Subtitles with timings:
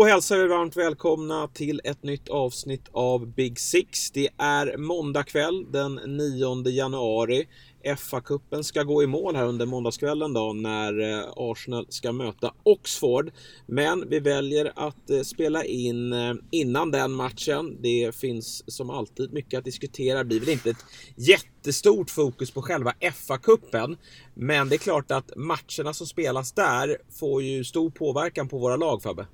[0.00, 4.10] Då hälsar vi varmt välkomna till ett nytt avsnitt av Big Six.
[4.10, 7.48] Det är måndag kväll den 9 januari.
[7.84, 13.30] FA-cupen ska gå i mål här under måndagskvällen då när eh, Arsenal ska möta Oxford.
[13.66, 17.76] Men vi väljer att eh, spela in eh, innan den matchen.
[17.80, 20.18] Det finns som alltid mycket att diskutera.
[20.18, 20.84] Det blir väl inte ett
[21.16, 23.96] jättestort fokus på själva FA-cupen.
[24.34, 28.76] Men det är klart att matcherna som spelas där får ju stor påverkan på våra
[28.76, 29.26] lag Fabbe.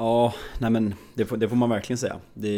[0.00, 2.16] Ja, nej men det får, det får man verkligen säga.
[2.34, 2.48] Det,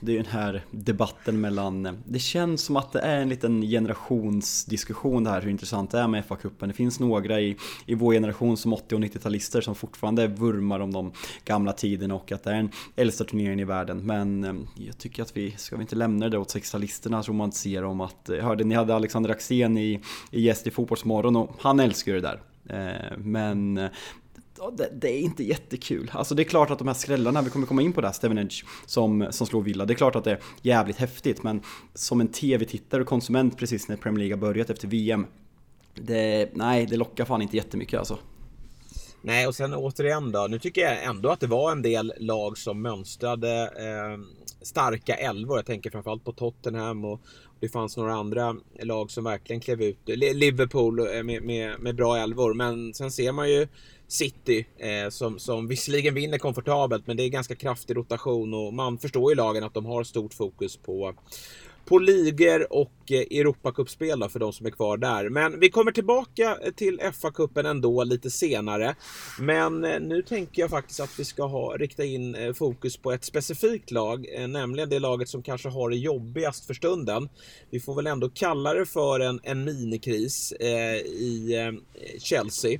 [0.00, 2.02] det är ju den här debatten mellan...
[2.06, 6.08] Det känns som att det är en liten generationsdiskussion det här hur intressant det är
[6.08, 6.66] med FA-cupen.
[6.66, 10.92] Det finns några i, i vår generation som 80 och 90-talister som fortfarande vurmar om
[10.92, 11.12] de
[11.44, 14.06] gamla tiderna och att det är den äldsta turneringen i världen.
[14.06, 14.54] Men eh,
[14.86, 18.00] jag tycker att vi, ska vi inte lämna det åt 60-talisterna som man ser om
[18.00, 18.28] att...
[18.28, 22.20] Jag hörde ni hade Alexander Axén i, i gäst i Fotbollsmorgon och han älskar ju
[22.20, 22.40] det där.
[22.68, 23.88] Eh, men
[24.58, 26.10] Ja, det, det, är inte jättekul.
[26.14, 28.14] Alltså det är klart att de här skrällarna, vi kommer komma in på det här,
[28.14, 29.84] Stevenage som, som slår Villa.
[29.84, 31.62] Det är klart att det är jävligt häftigt, men
[31.94, 35.26] som en tv-tittare och konsument precis när Premier League har börjat efter VM,
[35.94, 38.18] det, nej, det lockar fan inte jättemycket alltså.
[39.24, 40.46] Nej, och sen återigen då.
[40.50, 45.58] Nu tycker jag ändå att det var en del lag som mönstrade eh, starka elvor.
[45.58, 47.20] Jag tänker framförallt på Tottenham och
[47.60, 49.98] det fanns några andra lag som verkligen klev ut.
[50.34, 52.54] Liverpool eh, med, med, med bra elvor.
[52.54, 53.68] Men sen ser man ju
[54.12, 58.98] City eh, som, som visserligen vinner komfortabelt men det är ganska kraftig rotation och man
[58.98, 61.14] förstår ju lagen att de har stort fokus på
[61.84, 65.28] på ligor och eh, Europacupspel för de som är kvar där.
[65.28, 68.94] Men vi kommer tillbaka eh, till FA-cupen ändå lite senare.
[69.38, 73.12] Men eh, nu tänker jag faktiskt att vi ska ha, rikta in eh, fokus på
[73.12, 77.28] ett specifikt lag, eh, nämligen det laget som kanske har det jobbigast för stunden.
[77.70, 82.78] Vi får väl ändå kalla det för en, en minikris eh, i eh, Chelsea.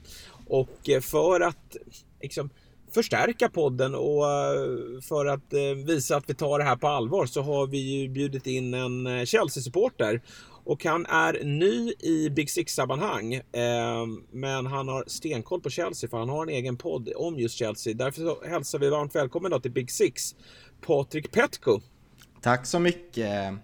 [0.53, 1.77] Och eh, för att
[2.23, 2.51] liksom,
[2.95, 7.27] förstärka podden och eh, för att eh, visa att vi tar det här på allvar
[7.27, 10.23] så har vi ju bjudit in en Chelsea-supporter.
[10.65, 13.41] Och han är ny i Big Six-sammanhang.
[14.31, 17.95] Men han har stenkoll på Chelsea för han har en egen podd om just Chelsea.
[17.95, 20.34] Därför hälsar vi varmt välkommen till Big Six,
[20.87, 21.81] Patrik Petko.
[22.43, 23.55] Tack så mycket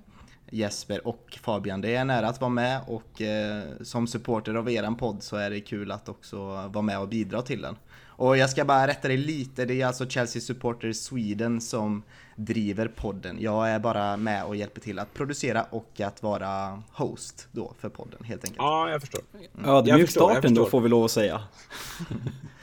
[0.51, 1.81] Jesper och Fabian.
[1.81, 5.37] Det är en ära att vara med och eh, som supporter av eran podd så
[5.37, 6.37] är det kul att också
[6.69, 7.77] vara med och bidra till den.
[8.07, 12.03] Och jag ska bara rätta dig lite, det är alltså Chelsea Supporter Sweden som
[12.37, 13.37] driver podden.
[13.41, 17.89] Jag är bara med och hjälper till att producera och att vara host då för
[17.89, 18.59] podden helt enkelt.
[18.59, 19.21] Ja, jag förstår.
[19.35, 19.47] Mm.
[19.65, 21.43] Ja, det är ju starten då får vi lov att säga.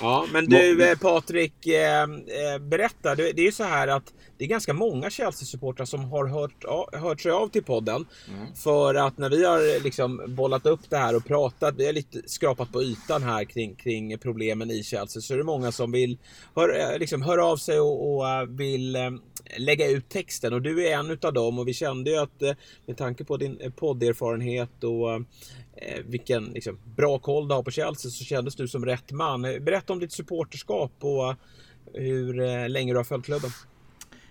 [0.00, 3.14] Ja, men du eh, Patrik, eh, eh, berätta.
[3.14, 7.20] Det, är ju så här att det är ganska många Chelsea-supportrar som har hört, hört
[7.20, 8.06] sig av till podden.
[8.28, 8.54] Mm.
[8.54, 12.22] För att när vi har liksom bollat upp det här och pratat, vi har lite
[12.26, 16.18] skrapat på ytan här kring, kring problemen i Chelsea, så är det många som vill
[16.54, 18.24] hör, liksom, höra av sig och, och
[18.60, 18.98] vill
[19.56, 20.52] lägga ut texten.
[20.52, 22.42] Och du är en utav dem och vi kände ju att
[22.86, 25.22] med tanke på din podderfarenhet och
[25.76, 29.44] eh, vilken liksom, bra koll du har på Chelsea så kändes du som rätt man.
[29.44, 31.36] Eh, berätta om ditt supporterskap och eh,
[31.94, 33.50] hur eh, länge du har följt klubben.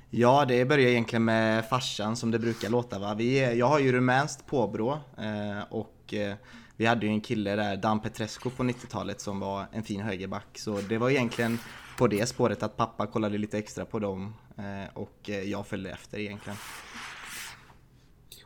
[0.09, 2.99] Ja, det börjar egentligen med farsan som det brukar låta.
[2.99, 3.13] Va?
[3.13, 6.35] Vi, jag har ju rumänskt påbrå eh, och eh,
[6.77, 10.57] vi hade ju en kille där, Dan Petrescu på 90-talet som var en fin högerback.
[10.57, 11.59] Så det var egentligen
[11.97, 15.91] på det spåret att pappa kollade lite extra på dem eh, och eh, jag följde
[15.91, 16.57] efter egentligen.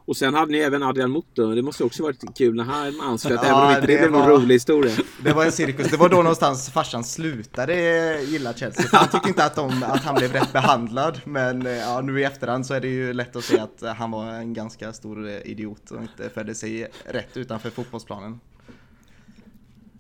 [0.06, 1.56] Och sen hade ni även Adrian Motto.
[1.56, 4.12] Det måste också varit kul när han anslöt, ja, även om inte det, det blev
[4.12, 4.96] någon rolig historia.
[5.24, 5.92] Det var en cirkus.
[5.92, 8.86] Det var då någonstans farsan slutade gilla Chelsea.
[8.92, 11.22] Han tyckte inte att, de, att han blev rätt behandlad.
[11.26, 14.34] Men ja, nu i efterhand så är det ju lätt att se att han var
[14.34, 18.40] en ganska stor idiot och inte födde sig rätt utanför fotbollsplanen.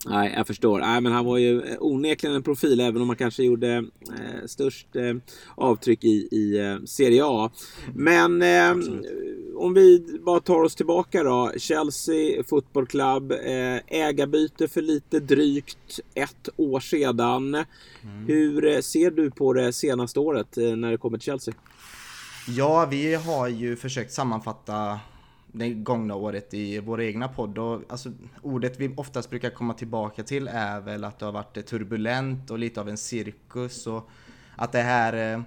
[0.07, 0.80] Nej, jag förstår.
[0.80, 4.46] Nej, men han var ju eh, onekligen en profil, även om han kanske gjorde eh,
[4.46, 5.16] störst eh,
[5.56, 7.52] avtryck i, i eh, Serie A.
[7.94, 8.75] Men eh,
[9.56, 11.52] om vi bara tar oss tillbaka då.
[11.57, 17.56] Chelsea Football Club, eh, ägarbyte för lite drygt ett år sedan.
[17.56, 17.66] Mm.
[18.28, 21.54] Hur eh, ser du på det senaste året när det kommer till Chelsea?
[22.48, 25.00] Ja, vi har ju försökt sammanfatta
[25.52, 27.57] det gångna året i vår egna podd.
[27.57, 28.12] Och, alltså,
[28.42, 32.60] ordet vi oftast brukar komma tillbaka till är väl att det har varit turbulent och
[32.60, 33.88] lite av en cirkus.
[33.88, 34.10] Och
[34.56, 35.42] att det här eh,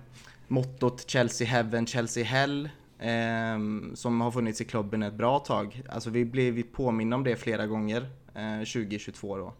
[0.49, 5.83] mottot Chelsea Heaven, Chelsea Hell eh, Ehm, som har funnits i klubben ett bra tag.
[5.89, 9.55] Alltså vi blev påminna om det flera gånger eh, 2022 då.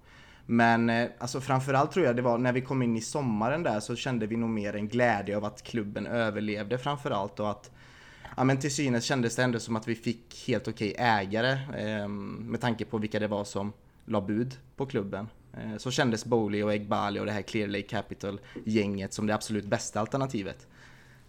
[0.47, 3.81] Men eh, alltså framförallt tror jag det var när vi kom in i sommaren där
[3.81, 7.71] så kände vi nog mer en glädje av att klubben överlevde framförallt och att
[8.37, 12.09] ja, men till synes kändes det ändå som att vi fick helt okej ägare eh,
[12.09, 13.73] med tanke på vilka det var som
[14.05, 15.29] la bud på klubben.
[15.53, 19.65] Eh, så kändes Bowley och Egbali och det här Clear Lake Capital-gänget som det absolut
[19.65, 20.67] bästa alternativet.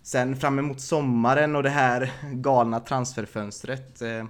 [0.01, 4.01] Sen fram emot sommaren och det här galna transferfönstret.
[4.01, 4.25] Eh,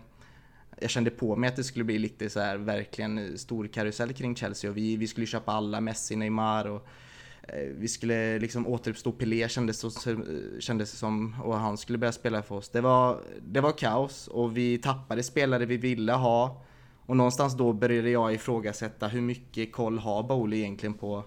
[0.79, 4.35] jag kände på mig att det skulle bli lite så här verkligen stor karusell kring
[4.35, 6.87] Chelsea och vi, vi skulle köpa alla, Messi, Neymar och
[7.41, 9.85] eh, vi skulle liksom återuppstå Pelé kändes,
[10.59, 12.69] kändes det som och han skulle börja spela för oss.
[12.69, 16.63] Det var, det var kaos och vi tappade spelare vi ville ha.
[17.05, 21.23] Och någonstans då började jag ifrågasätta hur mycket koll har Bowley egentligen på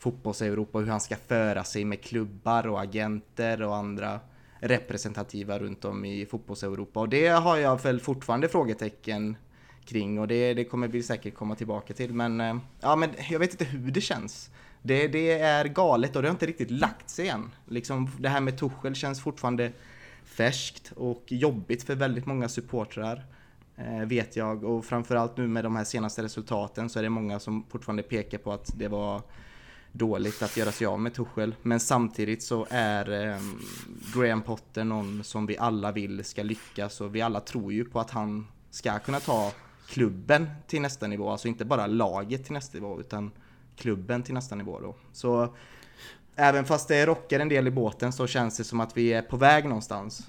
[0.00, 4.20] fotbolls-Europa och hur han ska föra sig med klubbar och agenter och andra
[4.60, 7.00] representativa runt om i fotbolls-Europa.
[7.00, 9.36] Och det har jag väl fortfarande frågetecken
[9.84, 12.14] kring och det, det kommer vi säkert komma tillbaka till.
[12.14, 14.50] Men, eh, ja, men jag vet inte hur det känns.
[14.82, 17.50] Det, det är galet och det har inte riktigt lagt sig än.
[17.68, 19.72] Liksom, det här med Tuchel känns fortfarande
[20.24, 23.24] färskt och jobbigt för väldigt många supportrar.
[23.76, 27.38] Eh, vet jag och framförallt nu med de här senaste resultaten så är det många
[27.38, 29.22] som fortfarande pekar på att det var
[29.92, 31.54] dåligt att göra sig av med Tuchel.
[31.62, 33.40] Men samtidigt så är eh,
[34.14, 38.00] Graham Potter någon som vi alla vill ska lyckas och vi alla tror ju på
[38.00, 39.52] att han ska kunna ta
[39.88, 41.30] klubben till nästa nivå.
[41.30, 43.30] Alltså inte bara laget till nästa nivå utan
[43.76, 44.94] klubben till nästa nivå då.
[45.12, 45.54] Så
[46.36, 49.22] även fast det rockar en del i båten så känns det som att vi är
[49.22, 50.26] på väg någonstans.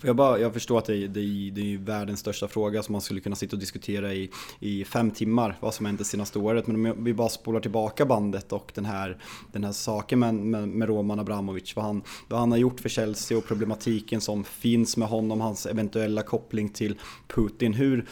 [0.00, 2.82] För jag, bara, jag förstår att det är, det, är, det är världens största fråga
[2.82, 4.30] som man skulle kunna sitta och diskutera i,
[4.60, 6.66] i fem timmar, vad som hänt det senaste året.
[6.66, 9.16] Men om vi bara spolar tillbaka bandet och den här,
[9.52, 12.88] den här saken med, med, med Roman Abramovic, vad han, vad han har gjort för
[12.88, 16.98] Chelsea och problematiken som finns med honom, hans eventuella koppling till
[17.28, 17.72] Putin.
[17.72, 18.06] Hur,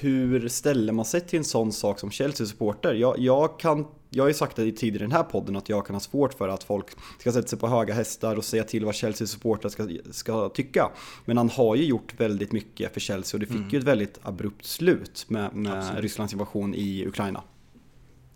[0.00, 2.94] hur ställer man sig till en sån sak som Chelsea-supporter?
[2.94, 3.86] Jag, jag, kan,
[4.16, 6.34] jag har ju sagt det tidigare i den här podden att jag kan ha svårt
[6.34, 6.86] för att folk
[7.18, 10.90] ska sätta sig på höga hästar och säga till vad Chelsea-supportrar ska, ska tycka.
[11.24, 13.68] Men han har ju gjort väldigt mycket för Chelsea och det fick mm.
[13.68, 17.42] ju ett väldigt abrupt slut med, med Rysslands invasion i Ukraina.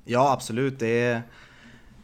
[0.04, 0.78] Ja, absolut.
[0.78, 1.22] Det är...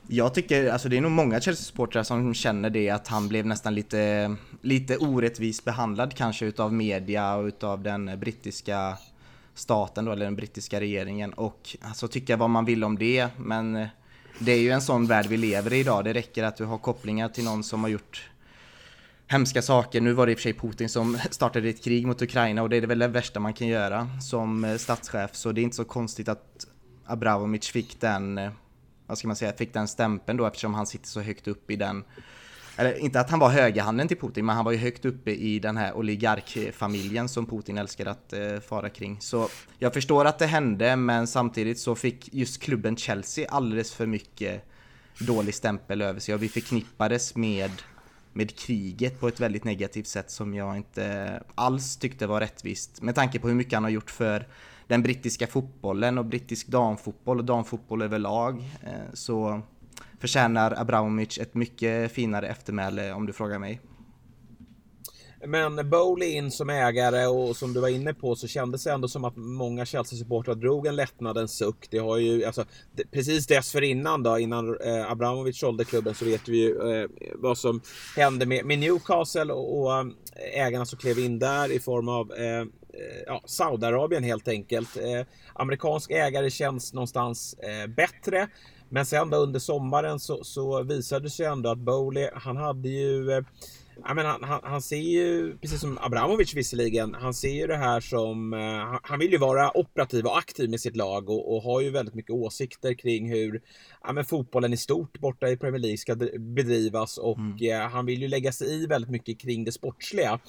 [0.09, 3.75] Jag tycker, alltså det är nog många Chelsea-supportrar som känner det att han blev nästan
[3.75, 8.99] lite, lite orättvist behandlad kanske utav media och utav den brittiska
[9.59, 11.33] staten då, eller den brittiska regeringen.
[11.33, 13.89] Och alltså tycka vad man vill om det, men eh,
[14.39, 16.05] det är ju en sån värld vi lever i idag.
[16.05, 18.31] Det räcker att du har kopplingar till någon som har gjort
[19.27, 20.01] hemska saker.
[20.01, 22.69] Nu var det i och för sig Putin som startade ett krig mot Ukraina och
[22.69, 25.31] det är väl det värsta man kan göra som eh, statschef.
[25.35, 26.67] Så det är inte så konstigt att
[27.07, 28.51] Abramovic fick den, eh,
[29.07, 31.77] vad ska man säga, fick den stämpeln då eftersom han sitter så högt upp i
[31.77, 32.05] den
[32.77, 35.59] eller inte att han var högerhanden till Putin, men han var ju högt uppe i
[35.59, 39.21] den här oligarkfamiljen som Putin älskar att eh, fara kring.
[39.21, 44.07] Så jag förstår att det hände, men samtidigt så fick just klubben Chelsea alldeles för
[44.07, 44.65] mycket
[45.19, 47.71] dålig stämpel över sig och vi förknippades med
[48.33, 53.15] med kriget på ett väldigt negativt sätt som jag inte alls tyckte var rättvist med
[53.15, 54.47] tanke på hur mycket han har gjort för
[54.87, 58.59] den brittiska fotbollen och brittisk damfotboll och damfotboll överlag.
[58.83, 59.63] Eh, så
[60.21, 63.81] förtjänar Abramovic ett mycket finare eftermäle om du frågar mig.
[65.47, 69.09] Men Bowley in som ägare och som du var inne på så kändes det ändå
[69.09, 71.87] som att många Chelsea-supportrar drog en lättnadens suck.
[71.91, 72.65] Det har ju, alltså,
[73.11, 77.81] precis dessförinnan då, innan eh, Abramovic sålde klubben så vet vi ju eh, vad som
[78.17, 80.07] hände med, med Newcastle och, och eh,
[80.55, 84.97] ägarna som klev in där i form av eh, eh, ja, Saudiarabien helt enkelt.
[84.97, 88.49] Eh, amerikansk ägare känns någonstans eh, bättre.
[88.89, 92.89] Men sen då under sommaren så, så visade det sig ändå att Bowley, han hade
[92.89, 93.43] ju eh,
[94.05, 98.01] jag menar, han, han, ser ju, precis som Abramovic visserligen, han ser ju det här
[98.01, 98.53] som...
[98.53, 101.91] Uh, han vill ju vara operativ och aktiv med sitt lag och, och har ju
[101.91, 103.61] väldigt mycket åsikter kring hur
[104.03, 107.83] ja, men fotbollen i stort borta i Premier League ska bedrivas och mm.
[107.83, 110.41] uh, han vill ju lägga sig i väldigt mycket kring det sportsliga.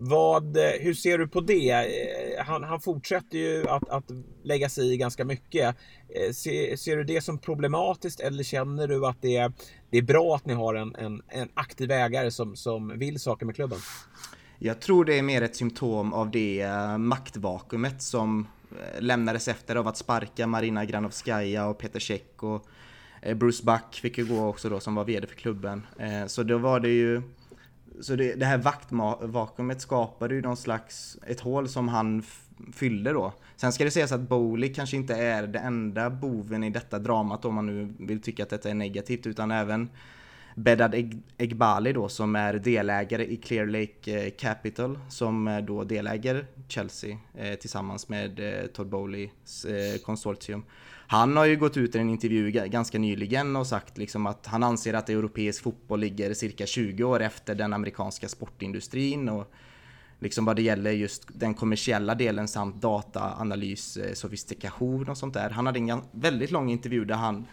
[0.00, 1.70] Vad, eh, hur ser du på det?
[1.70, 4.04] Eh, han, han fortsätter ju att, att
[4.42, 5.76] lägga sig i ganska mycket.
[6.08, 9.52] Eh, se, ser, ser, du det som problematiskt eller känner du att det är,
[9.90, 13.46] det är bra att ni har en, en, en aktiv ägare som, som vill saker
[13.46, 13.78] med klubben?
[14.58, 16.66] Jag tror det är mer ett symptom av det
[16.98, 18.46] maktvakuumet som
[18.98, 22.66] lämnades efter av att sparka Marina Granovskaja och Peter Cech och
[23.36, 25.86] Bruce Buck fick ju gå också då som var VD för klubben.
[26.26, 27.22] Så då var det ju
[28.00, 32.22] så det, det här vaktvakuumet skapade ju någon slags, ett hål som han
[32.72, 33.32] fyllde då.
[33.56, 37.44] Sen ska det sägas att Bowley kanske inte är den enda boven i detta dramat
[37.44, 39.88] om man nu vill tycka att detta är negativt utan även
[40.54, 40.94] Bedad
[41.38, 47.18] Egbali då som är delägare i Clear Lake eh, Capital som eh, då deläger Chelsea
[47.34, 50.64] eh, tillsammans med eh, Todd Bowleys eh, konsortium.
[51.10, 54.62] Han har ju gått ut i en intervju ganska nyligen och sagt liksom att han
[54.62, 59.52] anser att europeisk fotboll ligger cirka 20 år efter den amerikanska sportindustrin och
[60.18, 65.50] liksom vad det gäller just den kommersiella delen samt dataanalys, eh, sofistikation och sånt där.
[65.50, 67.46] Han hade en väldigt lång intervju där han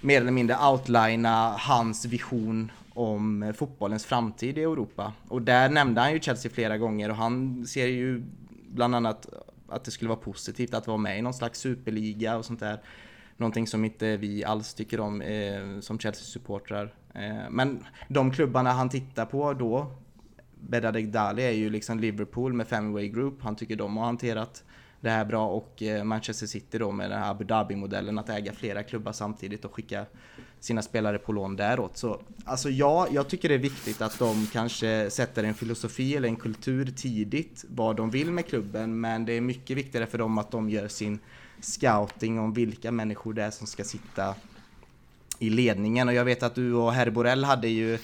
[0.00, 5.12] mer eller mindre outlina hans vision om eh, fotbollens framtid i Europa.
[5.28, 8.22] Och där nämnde han ju Chelsea flera gånger och han ser ju
[8.68, 9.26] bland annat
[9.72, 12.82] att det skulle vara positivt att vara med i någon slags superliga och sånt där.
[13.36, 16.94] Någonting som inte vi alls tycker om eh, som Chelsea-supportrar.
[17.14, 19.92] Eh, men de klubbarna han tittar på då,
[20.60, 23.42] Bedadeg Dali är ju liksom Liverpool med Femway Group.
[23.42, 24.64] Han tycker de har hanterat
[25.00, 28.52] det här bra och eh, Manchester City då med den här Abu Dhabi-modellen att äga
[28.52, 30.06] flera klubbar samtidigt och skicka
[30.62, 31.96] sina spelare på lån däråt.
[31.96, 36.28] Så alltså ja, jag tycker det är viktigt att de kanske sätter en filosofi eller
[36.28, 40.38] en kultur tidigt vad de vill med klubben men det är mycket viktigare för dem
[40.38, 41.18] att de gör sin
[41.60, 44.34] scouting om vilka människor det är som ska sitta
[45.38, 47.98] i ledningen och jag vet att du och Herr Borell hade ju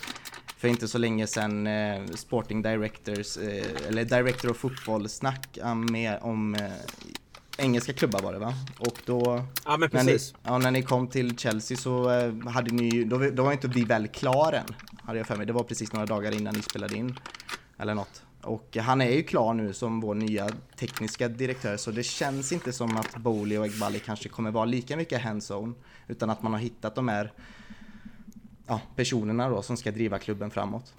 [0.57, 5.75] för inte så länge sedan eh, Sporting Directors, eh, eller Director of Football snack eh,
[5.75, 6.63] med, om eh,
[7.59, 8.55] engelska klubbar var det va?
[8.79, 9.43] Och då...
[9.65, 10.33] Ja men precis.
[10.33, 13.53] När ni, ja, när ni kom till Chelsea så eh, hade ni då, då var
[13.53, 15.47] inte vi väl klar än, hade jag för mig.
[15.47, 17.19] Det var precis några dagar innan ni spelade in.
[17.79, 18.23] Eller något.
[18.43, 20.49] Och han är ju klar nu som vår nya
[20.79, 24.97] tekniska direktör så det känns inte som att Bowley och Egbali kanske kommer vara lika
[24.97, 25.75] mycket hands-on
[26.07, 27.33] utan att man har hittat de här
[28.67, 30.95] ja, personerna då som ska driva klubben framåt.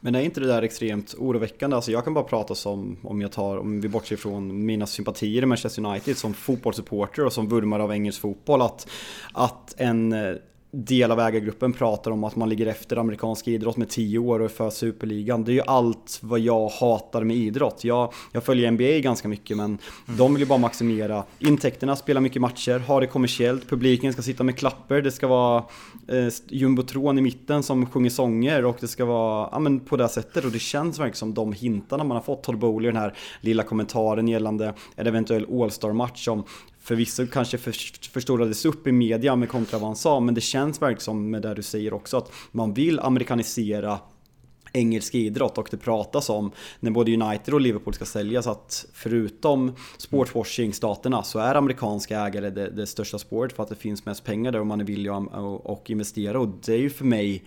[0.00, 1.76] Men är inte det där extremt oroväckande?
[1.76, 5.42] Alltså jag kan bara prata som, om jag tar, om vi bortser från mina sympatier
[5.42, 8.62] i Manchester United som fotbollssupporter och som vurmare av engelsk fotboll.
[8.62, 8.88] Att,
[9.32, 10.34] att en eh,
[10.70, 14.44] del av ägargruppen pratar om att man ligger efter amerikansk idrott med 10 år och
[14.44, 15.44] är för superligan.
[15.44, 17.84] Det är ju allt vad jag hatar med idrott.
[17.84, 19.78] Jag, jag följer NBA ganska mycket men mm.
[20.18, 24.44] de vill ju bara maximera intäkterna, spela mycket matcher, ha det kommersiellt, publiken ska sitta
[24.44, 25.64] med klapper, det ska vara
[26.08, 30.08] eh, jumbotron i mitten som sjunger sånger och det ska vara ja, men på det
[30.08, 32.42] sättet och det känns verkligen som de hintarna man har fått.
[32.42, 36.44] Todd Bowley, den här lilla kommentaren gällande en eventuell All-Star-match som
[36.88, 37.58] förvisso kanske
[38.12, 41.42] förstorades upp i media med kontra vad han sa, men det känns verkligen som med
[41.42, 43.98] det du säger också att man vill amerikanisera
[44.72, 49.74] engelsk idrott och det pratas om när både United och Liverpool ska säljas att förutom
[49.98, 54.52] sportswashing-staterna så är amerikanska ägare det, det största spåret för att det finns mest pengar
[54.52, 56.40] där och man är villig att investera.
[56.40, 57.44] Och det är ju för mig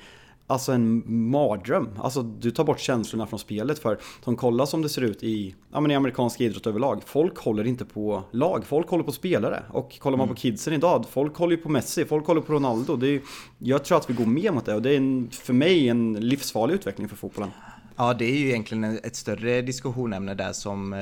[0.51, 1.89] alltså en mardröm.
[1.97, 5.55] Alltså du tar bort känslorna från spelet för som kolla som det ser ut i,
[5.71, 7.01] ja, men i amerikansk idrott överlag.
[7.05, 9.63] Folk håller inte på lag, folk håller på spelare.
[9.69, 10.35] Och kollar man mm.
[10.35, 12.95] på kidsen idag, folk håller ju på Messi, folk håller på Ronaldo.
[12.95, 13.21] Det är,
[13.57, 16.13] jag tror att vi går med mot det och det är en, för mig en
[16.13, 17.51] livsfarlig utveckling för fotbollen.
[17.95, 20.99] Ja, det är ju egentligen ett större diskussionämne där som eh,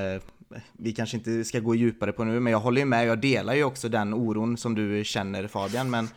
[0.73, 3.07] vi kanske inte ska gå djupare på nu, men jag håller ju med.
[3.07, 6.07] Jag delar ju också den oron som du känner Fabian, men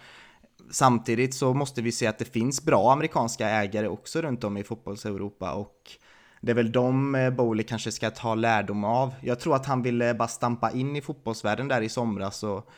[0.73, 4.64] Samtidigt så måste vi se att det finns bra amerikanska ägare också runt om i
[4.64, 5.91] fotbolls-Europa och
[6.41, 9.14] det är väl de eh, Bowley kanske ska ta lärdom av.
[9.21, 12.71] Jag tror att han ville bara stampa in i fotbollsvärlden där i somras och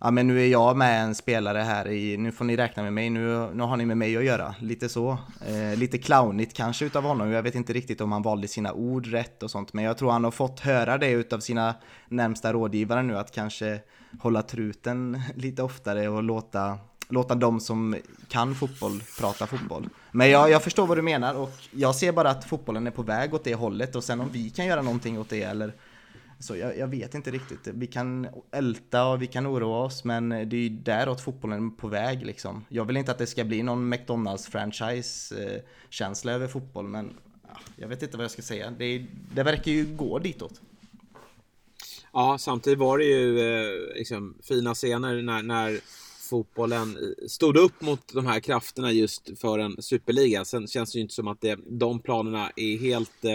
[0.00, 2.92] ja men nu är jag med en spelare här i, nu får ni räkna med
[2.92, 4.54] mig, nu, nu har ni med mig att göra.
[4.60, 5.18] Lite så.
[5.48, 9.06] Eh, lite clownigt kanske utav honom, jag vet inte riktigt om han valde sina ord
[9.06, 11.74] rätt och sånt, men jag tror han har fått höra det utav sina
[12.08, 13.80] närmsta rådgivare nu, att kanske
[14.20, 16.78] hålla truten lite oftare och låta
[17.14, 17.96] låta de som
[18.28, 19.88] kan fotboll prata fotboll.
[20.12, 23.02] Men jag, jag förstår vad du menar och jag ser bara att fotbollen är på
[23.02, 25.72] väg åt det hållet och sen om vi kan göra någonting åt det eller
[26.38, 27.66] så jag, jag vet inte riktigt.
[27.66, 31.70] Vi kan älta och vi kan oroa oss men det är ju däråt fotbollen är
[31.70, 32.64] på väg liksom.
[32.68, 37.14] Jag vill inte att det ska bli någon McDonalds-franchise-känsla över fotboll men
[37.76, 38.70] jag vet inte vad jag ska säga.
[38.70, 40.60] Det, det verkar ju gå ditåt.
[42.12, 45.80] Ja, samtidigt var det ju eh, liksom, fina scener när, när
[46.30, 50.44] fotbollen eh, stod upp mot de här krafterna just för en superliga.
[50.44, 53.34] Sen känns det ju inte som att det, de planerna är helt eh,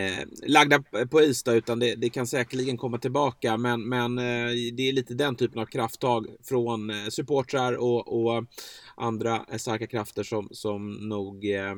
[0.00, 3.56] eh lagda på is då, utan det, det, kan säkerligen komma tillbaka.
[3.56, 8.44] Men, men eh, det är lite den typen av krafttag från eh, supportrar och, och
[8.96, 11.74] andra starka krafter som, som nog Eh,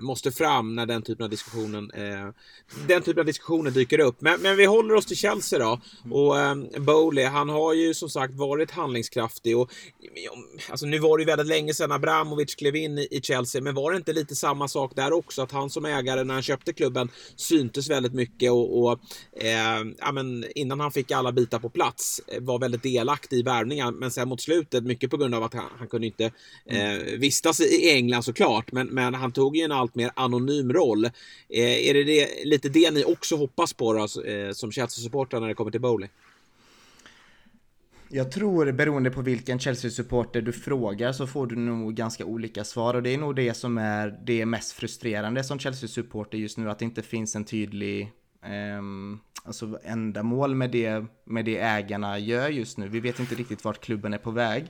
[0.00, 2.28] måste fram när den typen av diskussionen eh,
[2.88, 4.20] den typen av diskussioner dyker upp.
[4.20, 5.80] Men, men vi håller oss till Chelsea då.
[6.10, 9.72] Och eh, Bowley, han har ju som sagt varit handlingskraftig och
[10.70, 13.74] alltså nu var det ju väldigt länge sedan Abramovic klev in i, i Chelsea, men
[13.74, 15.42] var det inte lite samma sak där också?
[15.42, 19.00] Att han som ägare när han köpte klubben syntes väldigt mycket och, och
[19.40, 23.42] eh, ja, men innan han fick alla bitar på plats eh, var väldigt delaktig i
[23.42, 26.30] värvningar, men sen mot slutet, mycket på grund av att han, han kunde inte
[26.66, 31.04] eh, vistas i England såklart, men, men han tog ju en allt mer anonym roll.
[31.04, 35.40] Eh, är det, det lite det ni också hoppas på då, alltså, eh, som Chelsea-supportrar
[35.40, 36.10] när det kommer till bowling?
[38.08, 42.94] Jag tror beroende på vilken Chelsea-supporter du frågar så får du nog ganska olika svar
[42.94, 46.78] och det är nog det som är det mest frustrerande som Chelsea-supporter just nu att
[46.78, 48.12] det inte finns en tydlig
[48.78, 52.88] um, alltså ändamål med det, med det ägarna gör just nu.
[52.88, 54.64] Vi vet inte riktigt vart klubben är på väg.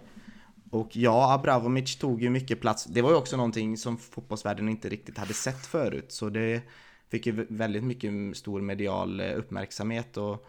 [0.71, 2.85] Och ja, Abramovic tog ju mycket plats.
[2.85, 6.13] Det var ju också någonting som fotbollsvärlden inte riktigt hade sett förut.
[6.13, 6.63] Så det
[7.09, 10.17] fick ju väldigt mycket stor medial eh, uppmärksamhet.
[10.17, 10.47] Och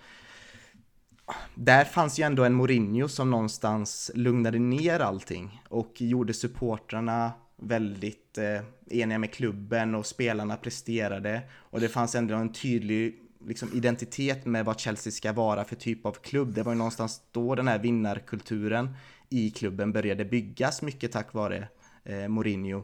[1.55, 8.37] där fanns ju ändå en Mourinho som någonstans lugnade ner allting och gjorde supportrarna väldigt
[8.37, 11.41] eh, eniga med klubben och spelarna presterade.
[11.53, 16.05] Och det fanns ändå en tydlig liksom, identitet med vad Chelsea ska vara för typ
[16.05, 16.53] av klubb.
[16.53, 18.89] Det var ju någonstans då den här vinnarkulturen
[19.29, 21.67] i klubben började byggas mycket tack vare
[22.03, 22.83] eh, Mourinho.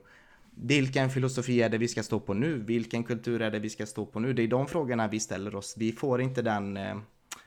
[0.56, 2.58] Vilken filosofi är det vi ska stå på nu?
[2.58, 4.34] Vilken kultur är det vi ska stå på nu?
[4.34, 5.76] Det är de frågorna vi ställer oss.
[5.78, 6.96] Vi får inte den eh,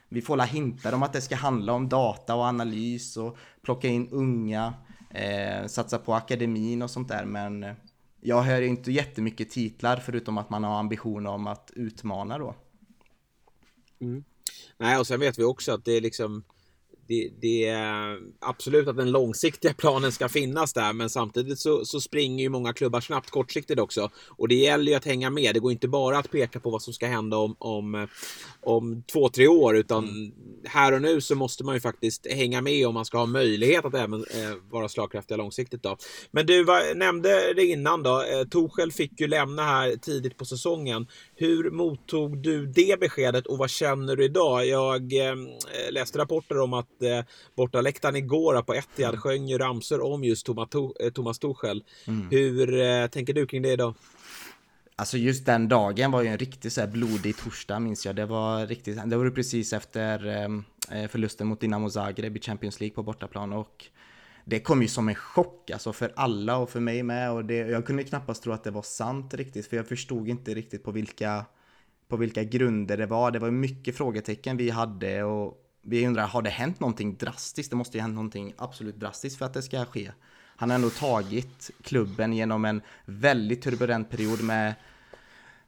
[0.09, 3.87] vi får la hintar om att det ska handla om data och analys och plocka
[3.87, 4.73] in unga,
[5.09, 7.73] eh, satsa på akademin och sånt där men eh,
[8.21, 12.55] jag hör inte jättemycket titlar förutom att man har ambition om att utmana då.
[13.99, 14.23] Mm.
[14.77, 16.43] Nej, och sen vet vi också att det är liksom
[17.07, 22.01] det, det, är absolut att den långsiktiga planen ska finnas där, men samtidigt så, så,
[22.01, 24.09] springer ju många klubbar snabbt kortsiktigt också.
[24.29, 25.55] Och det gäller ju att hänga med.
[25.55, 28.07] Det går inte bara att peka på vad som ska hända om, om,
[28.61, 30.31] om två, tre år, utan mm.
[30.65, 33.85] här och nu så måste man ju faktiskt hänga med om man ska ha möjlighet
[33.85, 35.83] att även eh, vara slagkraftiga långsiktigt.
[35.83, 35.97] Då.
[36.31, 38.23] Men du var, nämnde det innan då.
[38.23, 41.07] Eh, Torshäll fick ju lämna här tidigt på säsongen.
[41.35, 44.67] Hur mottog du det beskedet och vad känner du idag?
[44.67, 45.35] Jag eh,
[45.91, 47.23] läste rapporter om att eh,
[47.55, 49.21] bortaläktaren igår på Etihad mm.
[49.21, 51.83] sjöng ju ramsor om just Thomas, eh, Thomas Tuchel.
[52.07, 52.27] Mm.
[52.31, 53.95] Hur eh, tänker du kring det idag?
[54.95, 58.15] Alltså just den dagen var ju en riktigt så här blodig torsdag minns jag.
[58.15, 60.27] Det var riktigt, det var precis efter
[60.91, 63.85] eh, förlusten mot Dinamo Zagreb i Champions League på bortaplan och
[64.45, 67.55] det kom ju som en chock alltså för alla och för mig med och det,
[67.55, 70.91] jag kunde knappast tro att det var sant riktigt för jag förstod inte riktigt på
[70.91, 71.45] vilka
[72.07, 73.31] på vilka grunder det var.
[73.31, 75.57] Det var mycket frågetecken vi hade och
[75.89, 77.69] vi undrar, har det hänt någonting drastiskt?
[77.69, 80.11] Det måste ju ha hänt någonting absolut drastiskt för att det ska ske.
[80.55, 84.73] Han har ändå tagit klubben genom en väldigt turbulent period med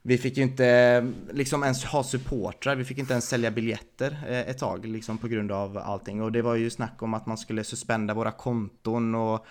[0.02, 4.38] vi fick ju inte liksom ens ha supportrar, vi fick inte ens sälja biljetter eh,
[4.38, 6.22] ett tag liksom på grund av allting.
[6.22, 9.46] Och det var ju snack om att man skulle suspenda våra konton och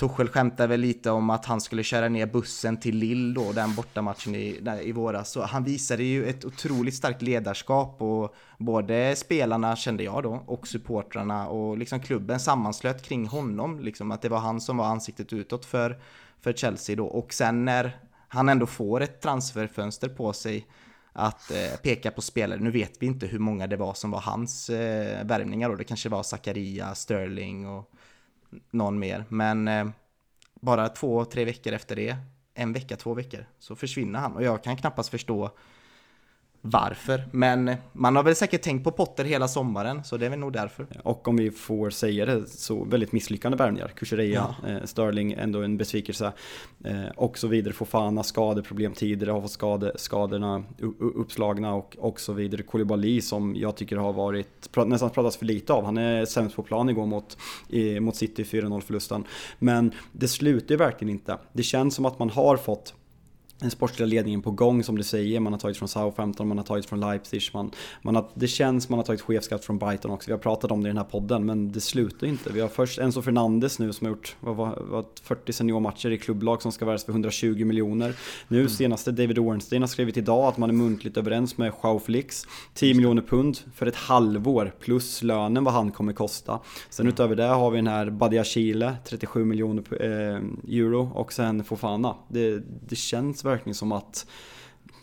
[0.00, 3.74] Torshäll skämtade väl lite om att han skulle köra ner bussen till Lill då, den
[3.74, 5.30] bortamatchen i, i våras.
[5.30, 10.68] Så han visade ju ett otroligt starkt ledarskap och både spelarna kände jag då och
[10.68, 13.80] supportrarna och liksom klubben sammanslöt kring honom.
[13.80, 15.98] Liksom att det var han som var ansiktet utåt för,
[16.40, 17.06] för Chelsea då.
[17.06, 17.96] Och sen när
[18.28, 20.66] han ändå får ett transferfönster på sig
[21.12, 22.60] att eh, peka på spelare.
[22.60, 25.74] Nu vet vi inte hur många det var som var hans eh, värvningar då.
[25.74, 27.92] Det kanske var Zakaria, Sterling och
[28.70, 29.24] någon mer.
[29.28, 29.88] Men eh,
[30.60, 32.16] bara två, tre veckor efter det,
[32.54, 34.36] en vecka, två veckor, så försvinner han.
[34.36, 35.50] Och jag kan knappast förstå
[36.62, 37.22] varför.
[37.30, 40.52] Men man har väl säkert tänkt på Potter hela sommaren, så det är väl nog
[40.52, 40.86] därför.
[41.02, 43.88] Och om vi får säga det, så väldigt misslyckande värvningar.
[43.88, 44.68] Kuchereya, ja.
[44.68, 46.32] eh, Sterling, ändå en besvikelse.
[46.84, 47.74] Eh, och så vidare.
[47.74, 50.64] Fofana, skadeproblem tidigare, har fått skade, skadorna
[50.98, 52.62] uppslagna och, och så vidare.
[52.62, 55.84] Koulibaly som jag tycker har varit, nästan pratats för lite av.
[55.84, 59.24] Han är sämst på plan igår mot, eh, mot City, 4-0 förlusten.
[59.58, 61.38] Men det slutar ju verkligen inte.
[61.52, 62.94] Det känns som att man har fått
[63.60, 65.40] den sportsliga ledningen på gång som du säger.
[65.40, 67.42] Man har tagit från Southampton, man har tagit från Leipzig.
[67.54, 67.70] Man,
[68.02, 70.26] man har, det känns man har tagit chefskatt från Brighton också.
[70.26, 72.52] Vi har pratat om det i den här podden men det slutar inte.
[72.52, 76.18] Vi har först Enzo Fernandes nu som har gjort vad, vad, vad, 40 seniormatcher i
[76.18, 78.14] klubblag som ska värvas för 120 miljoner.
[78.48, 78.70] Nu mm.
[78.70, 82.46] senaste David Ornstein har skrivit idag att man är muntligt överens med Joao Felix.
[82.74, 86.60] 10 miljoner pund för ett halvår plus lönen vad han kommer kosta.
[86.90, 87.14] Sen mm.
[87.14, 92.16] utöver det har vi den här Badia Chile 37 miljoner eh, euro och sen Fofana.
[92.28, 94.26] Det, det känns verkligen som att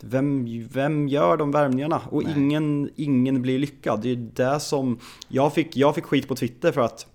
[0.00, 2.02] vem, vem gör de värvningarna?
[2.10, 4.00] Och ingen, ingen blir lyckad.
[4.02, 4.98] Det är det som...
[5.28, 7.06] Jag fick, jag fick skit på Twitter för att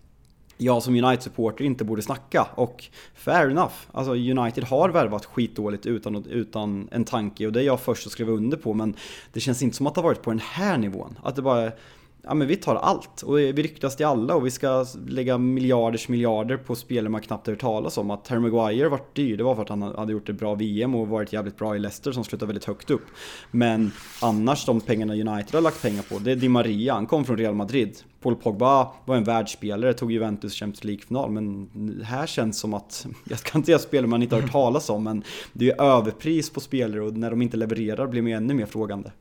[0.58, 2.48] jag som United-supporter inte borde snacka.
[2.56, 2.84] Och
[3.16, 3.74] fair enough.
[3.92, 8.12] Alltså United har värvat skitdåligt utan, utan en tanke och det är jag först att
[8.12, 8.74] skriva under på.
[8.74, 8.96] Men
[9.34, 11.20] det känns inte som att det har varit på den här nivån.
[11.24, 11.72] Att det bara
[12.28, 16.10] ja men vi tar allt och vi ryktas till alla och vi ska lägga miljarders
[16.10, 18.12] miljarder på spelare man knappt hört talas om.
[18.12, 20.96] Att Harry Maguire vart dyr, det var för att han hade gjort ett bra VM
[20.96, 23.06] och varit jävligt bra i Leicester som slutade väldigt högt upp.
[23.52, 27.26] Men annars de pengarna United har lagt pengar på, det är Di Maria, han kom
[27.26, 27.98] från Real Madrid.
[28.22, 31.70] Paul Pogba var en världsspelare, tog Juventus Champions League-final, men
[32.06, 35.04] här känns som att, jag ska inte säga spelare man inte har hört talas om,
[35.04, 38.54] men det är överpris på spelare och när de inte levererar blir man ju ännu
[38.54, 39.12] mer frågande.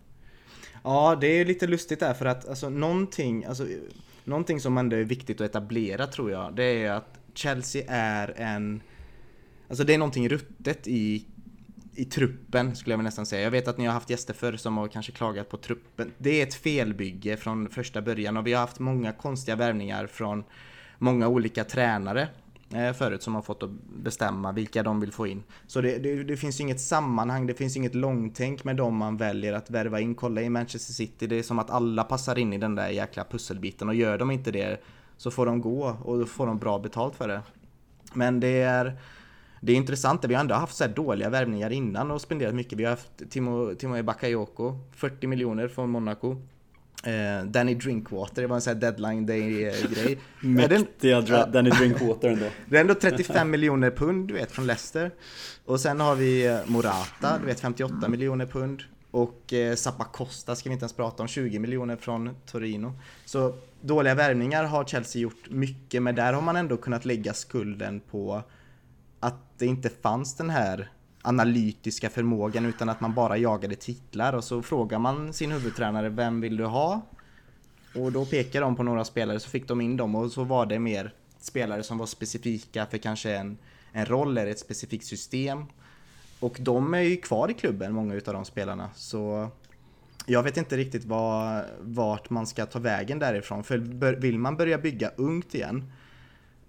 [0.83, 3.67] Ja, det är lite lustigt där för att alltså någonting, alltså
[4.25, 8.83] någonting som ändå är viktigt att etablera tror jag, det är att Chelsea är en...
[9.69, 11.27] Alltså det är någonting ruttet i,
[11.95, 13.43] i truppen skulle jag väl nästan säga.
[13.43, 16.13] Jag vet att ni har haft gäster förr som har kanske klagat på truppen.
[16.19, 20.45] Det är ett felbygge från första början och vi har haft många konstiga värvningar från
[20.99, 22.29] många olika tränare
[22.75, 25.43] Eh, förut som har fått att bestämma vilka de vill få in.
[25.67, 29.53] Så det, det, det, finns inget sammanhang, det finns inget långtänk med dem man väljer
[29.53, 30.15] att värva in.
[30.15, 33.25] Kolla i Manchester City, det är som att alla passar in i den där jäkla
[33.25, 34.81] pusselbiten och gör de inte det
[35.17, 37.43] så får de gå och då får de bra betalt för det.
[38.15, 38.99] Men det är
[39.61, 42.79] det är intressant, vi har ändå haft så dåliga värvningar innan och spenderat mycket.
[42.79, 46.37] Vi har haft Timo, Timo Bakayoko, 40 miljoner från Monaco.
[47.03, 50.19] Eh, Danny Drinkwater, det var en sån här deadline day-grej.
[50.41, 52.47] Mäktiga ja, Danny Drinkwater ändå.
[52.67, 55.11] Det är ändå 35 miljoner pund, du vet, från Leicester.
[55.65, 58.83] Och sen har vi eh, Morata, du vet 58 miljoner pund.
[59.11, 62.93] Och eh, Zappa Costa ska vi inte ens prata om, 20 miljoner från Torino.
[63.25, 68.01] Så dåliga värvningar har Chelsea gjort mycket, men där har man ändå kunnat lägga skulden
[68.01, 68.43] på
[69.21, 70.91] att det inte fanns den här
[71.23, 76.41] analytiska förmågan utan att man bara jagade titlar och så frågar man sin huvudtränare vem
[76.41, 77.01] vill du ha?
[77.95, 80.67] Och då pekar de på några spelare så fick de in dem och så var
[80.67, 83.59] det mer spelare som var specifika för kanske en,
[83.93, 85.65] en roll eller ett specifikt system.
[86.41, 88.91] Och de är ju kvar i klubben, många utav de spelarna.
[88.95, 89.51] Så
[90.27, 93.65] jag vet inte riktigt var, vart man ska ta vägen därifrån.
[93.65, 93.79] För
[94.17, 95.93] vill man börja bygga ungt igen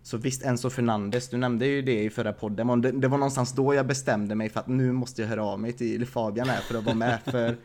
[0.03, 2.81] så visst, Enzo Fernandes, du nämnde ju det i förra podden.
[2.81, 5.59] Det, det var någonstans då jag bestämde mig för att nu måste jag höra av
[5.59, 7.19] mig till Fabian här för att vara med.
[7.25, 7.57] För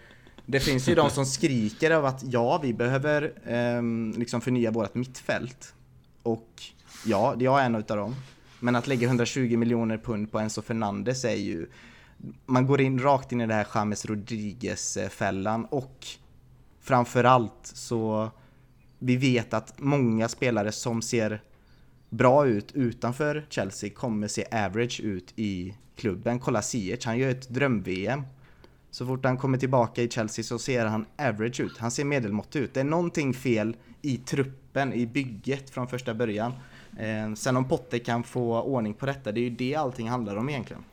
[0.46, 3.83] det finns ju de som skriker av att ja, vi behöver eh,
[4.18, 5.74] liksom förnya vårt mittfält.
[6.22, 6.62] Och
[7.07, 8.14] ja, jag är en av dem.
[8.61, 11.66] Men att lägga 120 miljoner pund på Enzo Fernandes är ju...
[12.46, 16.07] Man går in rakt in i det här James Rodriguez-fällan och
[16.81, 18.31] framförallt så
[18.98, 21.42] vi vet att många spelare som ser
[22.11, 26.38] bra ut utanför Chelsea kommer se average ut i klubben.
[26.38, 28.23] Kolla Ziyech, han gör ett dröm-VM.
[28.90, 31.79] Så fort han kommer tillbaka i Chelsea så ser han average ut.
[31.79, 32.75] Han ser medelmåttig ut.
[32.75, 36.53] Det är någonting fel i truppen, i bygget från första början.
[36.99, 40.37] Eh, sen om Potter kan få ordning på detta, det är ju det allting handlar
[40.37, 40.85] om egentligen.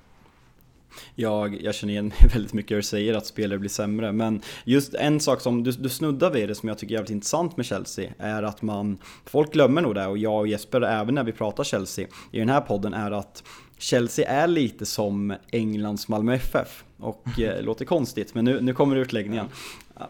[1.16, 4.94] Jag, jag känner igen väldigt mycket hur du säger att spelare blir sämre, men just
[4.94, 7.66] en sak som du, du snuddar vid det som jag tycker är jävligt intressant med
[7.66, 11.32] Chelsea är att man, folk glömmer nog det och jag och Jesper även när vi
[11.32, 13.44] pratar Chelsea i den här podden är att
[13.78, 16.84] Chelsea är lite som Englands Malmö FF.
[16.98, 19.46] Och eh, låter konstigt, men nu, nu kommer utläggningen.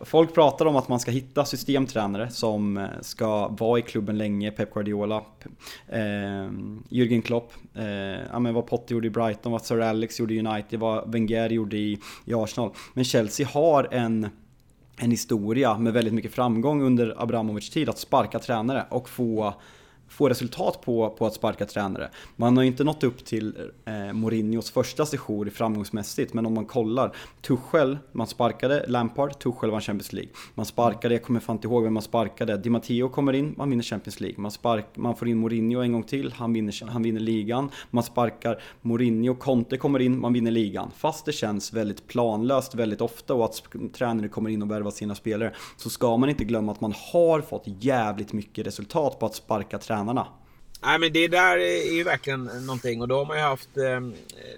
[0.02, 4.52] Folk pratar om att man ska hitta systemtränare som eh, ska vara i klubben länge,
[4.52, 5.24] Pep Guardiola,
[5.88, 6.00] eh,
[6.90, 7.86] Jürgen Klopp, eh,
[8.32, 11.50] ja, men vad Potter gjorde i Brighton, vad Sir Alex gjorde i United, vad Wenger
[11.50, 12.72] gjorde i, i Arsenal.
[12.94, 14.30] Men Chelsea har en
[14.98, 19.54] en historia med väldigt mycket framgång under Abramovic tid att sparka tränare och få
[20.08, 22.10] få resultat på, på att sparka tränare.
[22.36, 26.66] Man har ju inte nått upp till eh, Mourinhos första sejour framgångsmässigt, men om man
[26.66, 27.16] kollar.
[27.42, 30.32] Tuchel, man sparkade Lampard, Tuchel vann Champions League.
[30.56, 32.58] Man sparkade, jag kommer fan inte ihåg vem man sparkade.
[32.58, 34.42] Di Matteo kommer in, man vinner Champions League.
[34.42, 37.70] Man, spark, man får in Mourinho en gång till, han vinner, han vinner ligan.
[37.92, 40.92] Man sparkar Mourinho, Conte kommer in, man vinner ligan.
[40.98, 43.64] Fast det känns väldigt planlöst väldigt ofta och att
[43.94, 47.42] tränare kommer in och värvar sina spelare, så ska man inte glömma att man har
[47.42, 50.28] fått jävligt mycket resultat på att sparka tränare tränarna.
[50.84, 54.00] Nej men det där är ju verkligen någonting och då har man ju haft eh,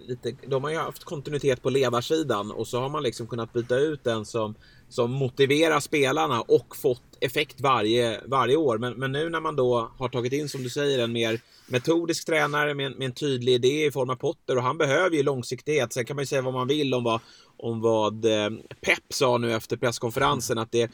[0.07, 3.53] lite, då har man ju haft kontinuitet på ledarsidan och så har man liksom kunnat
[3.53, 4.55] byta ut den som,
[4.89, 8.77] som motiverar spelarna och fått effekt varje, varje år.
[8.77, 12.25] Men, men nu när man då har tagit in, som du säger, en mer metodisk
[12.25, 15.93] tränare med, med en tydlig idé i form av Potter och han behöver ju långsiktighet.
[15.93, 17.19] Sen kan man ju säga vad man vill om vad,
[17.57, 18.49] om vad eh,
[18.81, 20.89] Pep sa nu efter presskonferensen, att det, eh,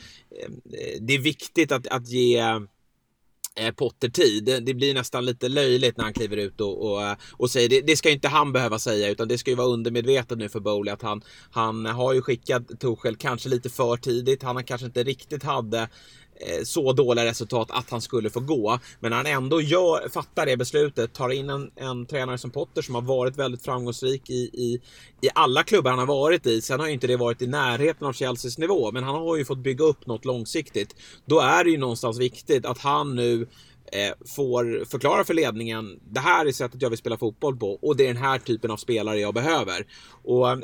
[1.02, 2.60] det är viktigt att, att ge Eh,
[3.56, 4.64] Eh, Potter-tid.
[4.66, 7.82] Det blir nästan lite löjligt när han kliver ut och, och, eh, och säger det.
[7.82, 10.94] Det ska inte han behöva säga utan det ska ju vara undermedvetet nu för Bowley
[10.94, 14.44] att han, han har ju skickat Torshäll kanske lite för tidigt.
[14.44, 15.90] Han kanske inte riktigt hade
[16.46, 18.80] Eh, så dåliga resultat att han skulle få gå.
[19.00, 22.82] Men när han ändå gör, fattar det beslutet, tar in en, en tränare som Potter
[22.82, 24.82] som har varit väldigt framgångsrik i, i,
[25.22, 26.62] i alla klubbar han har varit i.
[26.62, 29.46] Sen har ju inte det varit i närheten av Chelseas nivå, men han har ju
[29.46, 30.96] fått bygga upp något långsiktigt.
[31.26, 33.48] Då är det ju någonstans viktigt att han nu
[33.92, 36.00] Eh, får förklara för ledningen.
[36.10, 38.72] Det här är sättet jag vill spela fotboll på och det är den här typen
[38.72, 39.86] av spelare jag behöver.
[40.24, 40.58] Och eh,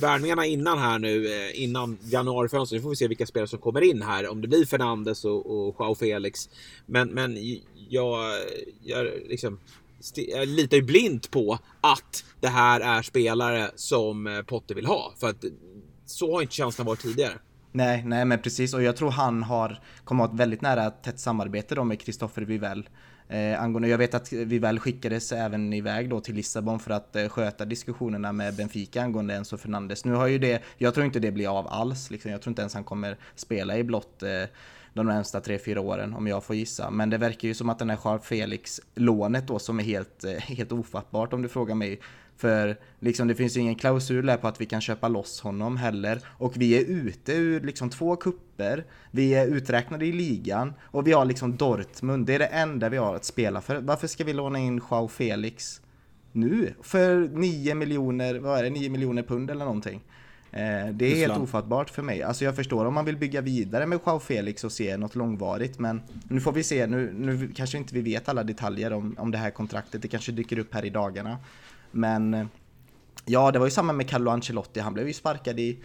[0.00, 3.80] värvningarna innan här nu, eh, innan januarifönstret, nu får vi se vilka spelare som kommer
[3.80, 4.28] in här.
[4.28, 6.48] Om det blir Fernandes och, och Joao Felix.
[6.86, 7.36] Men, men
[7.88, 8.32] jag,
[8.82, 9.58] jag liksom
[10.14, 15.14] jag litar ju blint på att det här är spelare som eh, Potter vill ha.
[15.16, 15.44] För att
[16.06, 17.38] så har inte känslan varit tidigare.
[17.76, 21.20] Nej, nej men precis och jag tror han har, kommer ha ett väldigt nära tätt
[21.20, 22.88] samarbete då med Kristoffer Vivell.
[23.28, 27.28] Eh, angående, jag vet att Vivell skickades även iväg då till Lissabon för att eh,
[27.28, 30.04] sköta diskussionerna med Benfica angående Enzo Fernandes.
[30.04, 32.30] Nu har ju det, jag tror inte det blir av alls liksom.
[32.30, 34.30] Jag tror inte ens han kommer spela i blått eh,
[34.94, 36.90] de närmsta 3-4 åren om jag får gissa.
[36.90, 40.32] Men det verkar ju som att den här Charles Felix-lånet då som är helt, eh,
[40.32, 42.00] helt ofattbart om du frågar mig.
[42.36, 45.76] För liksom, det finns ju ingen klausul där på att vi kan köpa loss honom
[45.76, 46.20] heller.
[46.26, 48.84] Och vi är ute ur liksom två kupper.
[49.10, 50.74] Vi är uträknade i ligan.
[50.80, 52.26] Och vi har liksom Dortmund.
[52.26, 53.80] Det är det enda vi har att spela för.
[53.80, 55.80] Varför ska vi låna in Joao Felix
[56.32, 56.74] nu?
[56.82, 60.02] För 9 miljoner, vad är det, 9 miljoner pund eller någonting.
[60.52, 62.22] Eh, det är helt ofattbart för mig.
[62.22, 65.78] Alltså jag förstår om man vill bygga vidare med Joao Felix och se något långvarigt
[65.78, 69.30] men nu får vi se, nu, nu kanske inte vi vet alla detaljer om, om
[69.30, 71.38] det här kontraktet, det kanske dyker upp här i dagarna.
[71.96, 72.46] Men eh,
[73.24, 75.78] ja, det var ju samma med Carlo Ancelotti, han blev ju sparkad i,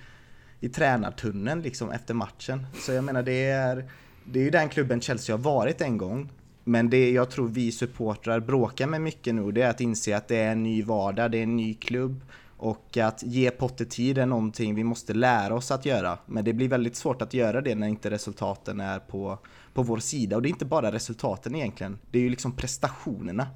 [0.60, 2.66] i tränartunneln liksom efter matchen.
[2.74, 3.90] Så jag menar det är,
[4.24, 6.30] det är ju den klubben Chelsea har varit en gång.
[6.64, 10.28] Men det jag tror vi supportrar bråkar med mycket nu, det är att inse att
[10.28, 12.22] det är en ny vardag, det är en ny klubb.
[12.58, 16.18] Och att ge Potter tid är någonting vi måste lära oss att göra.
[16.26, 19.38] Men det blir väldigt svårt att göra det när inte resultaten är på,
[19.74, 20.36] på vår sida.
[20.36, 23.48] Och det är inte bara resultaten egentligen, det är ju liksom prestationerna.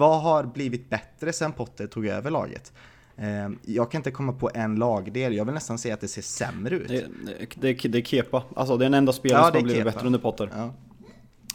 [0.00, 2.72] Vad har blivit bättre sen Potter tog över laget?
[3.16, 6.22] Ehm, jag kan inte komma på en lagdel, jag vill nästan säga att det ser
[6.22, 6.88] sämre ut.
[6.88, 7.06] Det,
[7.54, 10.06] det, det är Kepa, alltså det är den enda spelaren ja, som har blivit bättre
[10.06, 10.50] under Potter.
[10.56, 10.74] Ja.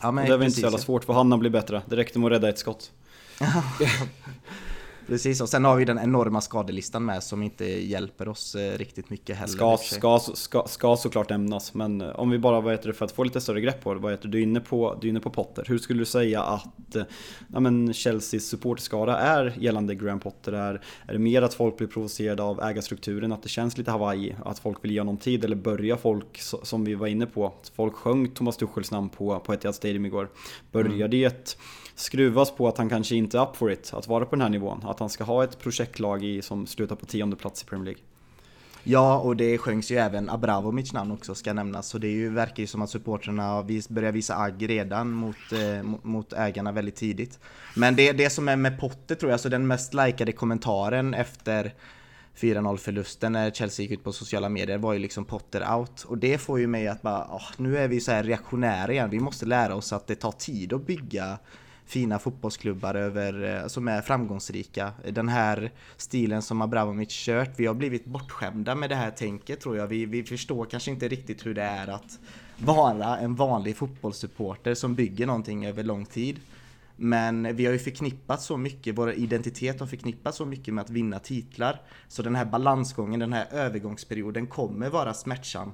[0.01, 2.19] Ja, det är väl inte så jävla svårt för han att bli bättre, det räckte
[2.19, 2.91] med att rädda ett skott.
[5.07, 9.09] Precis, och sen har vi den enorma skadelistan med som inte hjälper oss eh, riktigt
[9.09, 9.53] mycket heller.
[9.53, 13.05] Ska, ska, ska, ska såklart nämnas, men eh, om vi bara, vad heter det, för
[13.05, 15.07] att få lite större grepp på det, vad heter det, du är inne på, du
[15.07, 15.65] är inne på Potter.
[15.67, 17.03] Hur skulle du säga att eh,
[17.53, 20.51] ja, men Chelseas supporterskara är gällande Graham Potter?
[20.51, 24.35] Är, är det mer att folk blir provocerade av ägarstrukturen, att det känns lite Hawaii,
[24.45, 27.93] att folk vill ge honom tid, eller börjar folk, som vi var inne på, folk
[27.93, 30.29] sjöng Thomas Tuchels namn på, på Etihad Stadium igår.
[30.71, 31.09] Börjar mm.
[31.09, 31.57] det
[31.95, 34.49] skruvas på att han kanske inte är up for it, att vara på den här
[34.49, 34.81] nivån.
[34.83, 38.01] Att han ska ha ett projektlag i, som slutar på tionde plats i Premier League.
[38.87, 41.87] Ja, och det sjöngs ju även Abramovic namn också ska nämnas.
[41.87, 45.83] Så det är ju, verkar ju som att supportrarna börjar visa agg redan mot, eh,
[46.03, 47.39] mot ägarna väldigt tidigt.
[47.75, 51.73] Men det, det som är med Potter tror jag, så den mest likade kommentaren efter
[52.35, 56.03] 4-0 förlusten när Chelsea gick ut på sociala medier var ju liksom Potter out.
[56.03, 59.09] Och det får ju mig att bara, oh, nu är vi så här reaktionära igen.
[59.09, 61.37] Vi måste lära oss att det tar tid att bygga
[61.85, 64.93] fina fotbollsklubbar över, eh, som är framgångsrika.
[65.11, 69.77] Den här stilen som Abramovic kört, vi har blivit bortskämda med det här tänket tror
[69.77, 69.87] jag.
[69.87, 72.19] Vi, vi förstår kanske inte riktigt hur det är att
[72.57, 76.39] vara en vanlig fotbollssupporter som bygger någonting över lång tid.
[76.95, 80.89] Men vi har ju förknippat så mycket, vår identitet har förknippat så mycket med att
[80.89, 81.81] vinna titlar.
[82.07, 85.71] Så den här balansgången, den här övergångsperioden kommer vara smärtsam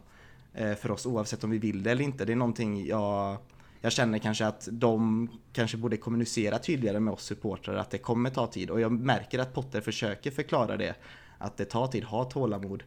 [0.54, 2.26] eh, för oss oavsett om vi vill det eller inte.
[2.26, 3.38] Det är någonting jag
[3.82, 8.30] jag känner kanske att de kanske borde kommunicera tydligare med oss supportrar att det kommer
[8.30, 10.96] ta tid och jag märker att Potter försöker förklara det.
[11.38, 12.84] Att det tar tid, ha tålamod.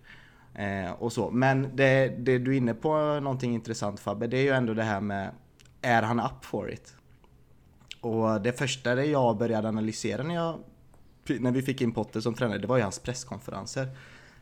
[0.55, 1.31] Eh, och så.
[1.31, 4.83] Men det, det, du är inne på någonting intressant Fabbe, det är ju ändå det
[4.83, 5.31] här med
[5.83, 6.95] är han up for it?
[8.01, 10.59] Och det första det jag började analysera när, jag,
[11.27, 13.89] när vi fick in Potter som tränare, det var ju hans presskonferenser.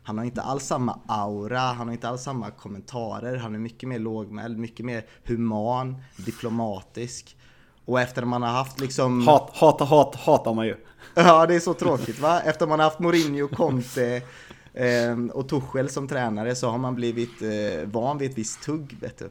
[0.03, 3.89] Han har inte alls samma aura, han har inte alls samma kommentarer, han är mycket
[3.89, 7.37] mer lågmäld, mycket mer human, diplomatisk.
[7.85, 9.27] Och efter man har haft liksom...
[9.27, 10.75] Hat, hata, hat, hatar man ju.
[11.15, 12.41] Ja, det är så tråkigt va?
[12.41, 14.21] Efter man har haft Mourinho, Conte
[14.73, 18.97] eh, och Tuchel som tränare så har man blivit eh, van vid ett visst tugg,
[19.01, 19.29] vet du.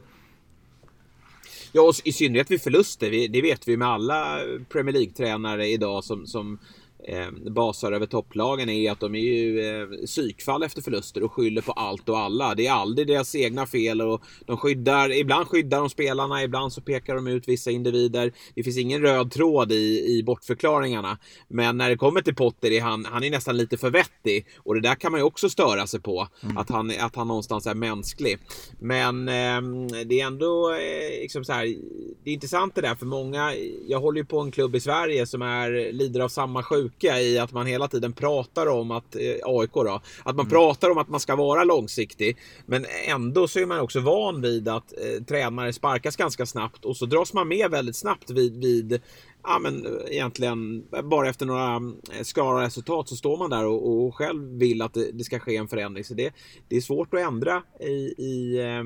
[1.71, 3.27] Ja, och i synnerhet vid förluster.
[3.29, 6.59] Det vet vi med alla Premier League-tränare idag som, som
[7.07, 11.61] eh, basar över topplagen är att de är ju eh, psykfall efter förluster och skyller
[11.61, 12.55] på allt och alla.
[12.55, 16.81] Det är aldrig deras egna fel och de skyddar, ibland skyddar de spelarna, ibland så
[16.81, 18.33] pekar de ut vissa individer.
[18.55, 21.17] Det finns ingen röd tråd i, i bortförklaringarna.
[21.47, 24.75] Men när det kommer till Potter är han, han är nästan lite för vettig och
[24.75, 26.27] det där kan man ju också störa sig på.
[26.43, 26.57] Mm.
[26.57, 28.39] Att, han, att han någonstans är mänsklig.
[28.79, 29.61] Men eh,
[30.05, 31.65] det är ändå eh, liksom så här,
[32.23, 33.53] det är intressant det där för många.
[33.87, 37.21] Jag håller ju på en klubb i Sverige som är, lider av samma sjuka sjuka
[37.21, 40.49] i att man hela tiden pratar om att, eh, AIK då, att man mm.
[40.49, 42.37] pratar om att man ska vara långsiktig.
[42.65, 46.97] Men ändå så är man också van vid att eh, tränare sparkas ganska snabbt och
[46.97, 49.01] så dras man med väldigt snabbt vid, vid
[49.43, 54.15] ja, men egentligen bara efter några eh, skara resultat så står man där och, och
[54.15, 56.03] själv vill att det, det, ska ske en förändring.
[56.03, 56.33] Så det,
[56.67, 58.83] det är svårt att ändra i, i, eh,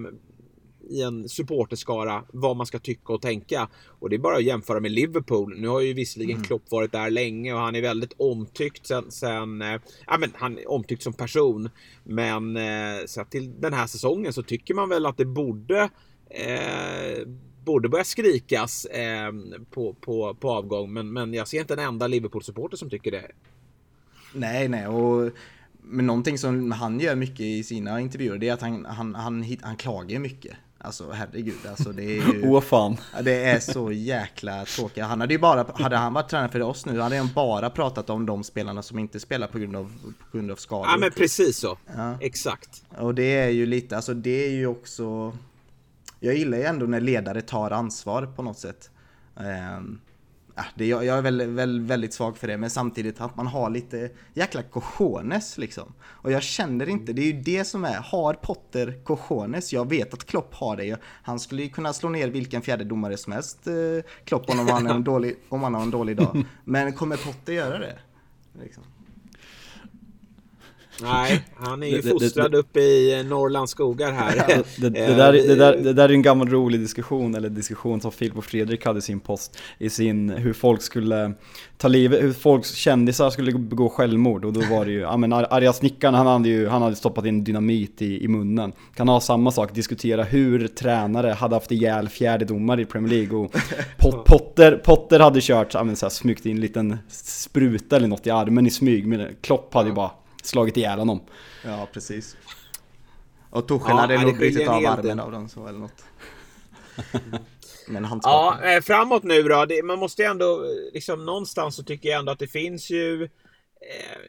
[0.90, 3.68] i en supporterskara vad man ska tycka och tänka.
[4.00, 5.60] Och det är bara att jämföra med Liverpool.
[5.60, 6.44] Nu har ju visserligen mm.
[6.44, 10.58] Klopp varit där länge och han är väldigt omtyckt sen, sen eh, ja, men han
[10.58, 11.70] är omtyckt som person.
[12.04, 15.90] Men eh, så till den här säsongen så tycker man väl att det borde
[16.30, 17.28] eh,
[17.66, 19.32] borde börja skrikas eh,
[19.72, 20.94] på, på, på avgång.
[20.94, 23.32] Men, men jag ser inte en enda Liverpool-supporter som tycker det.
[24.34, 25.32] Nej, nej, och
[25.90, 29.58] men någonting som han gör mycket i sina intervjuer, det är att han, han, han,
[29.62, 30.58] han klagar mycket.
[30.88, 32.48] Alltså herregud, alltså det är ju...
[32.48, 32.98] Åh fan.
[33.22, 35.04] Det är så jäkla tråkigt.
[35.04, 38.10] Han hade ju bara, hade han varit tränare för oss nu, hade han bara pratat
[38.10, 39.92] om de spelarna som inte spelar på grund av,
[40.32, 40.88] på grund av skador.
[40.92, 41.78] Ja men precis så.
[41.96, 42.18] Ja.
[42.22, 42.84] Exakt.
[42.98, 45.38] Och det är ju lite, alltså det är ju också...
[46.20, 48.90] Jag gillar ju ändå när ledare tar ansvar på något sätt.
[49.36, 50.02] Um,
[50.58, 53.48] ja, det, jag, jag är väldigt, väldigt, väldigt svag för det, men samtidigt att man
[53.48, 55.94] har lite jäkla cojones liksom.
[56.04, 59.74] Och jag känner inte, det är ju det som är, har Potter cojones?
[59.74, 60.98] Jag vet att Klopp har det.
[61.04, 63.74] Han skulle ju kunna slå ner vilken fjärde domare som helst, eh,
[64.24, 66.44] Klopp, om han, är en dålig, om han har en dålig dag.
[66.64, 68.00] Men kommer Potter göra det?
[68.64, 68.84] Liksom.
[71.02, 74.64] Nej, han är ju fostrad uppe i Norrlands skogar här.
[74.78, 78.12] Det, det, där, det, där, det där är en gammal rolig diskussion, eller diskussion som
[78.12, 79.58] Filip och Fredrik hade i sin post.
[79.78, 81.34] I sin, hur folk skulle
[81.78, 84.46] ta livet, hur folks kändisar skulle begå självmord.
[84.46, 87.26] Och då var det ju, ja men arga snickaren han hade ju, han hade stoppat
[87.26, 88.74] in dynamit i, i munnen.
[88.96, 93.38] Kan ha samma sak, diskutera hur tränare hade haft ihjäl fjärdedomare i Premier League.
[93.38, 93.52] Och
[93.98, 98.08] Pot, Potter, Potter hade kört, ja men så här, smygt in en liten spruta eller
[98.08, 99.08] något i armen i smyg.
[99.08, 100.12] Men Klopp hade ju bara
[100.48, 101.22] slagit ihjäl honom.
[101.64, 102.38] Ja, precis.
[103.50, 106.04] Och Tuchel ja, hade nog brutit av armen av dem så eller något.
[107.88, 109.66] Men ja, eh, framåt nu då.
[109.66, 113.24] Det, man måste ju ändå, liksom någonstans så tycker jag ändå att det finns ju
[113.24, 113.30] eh,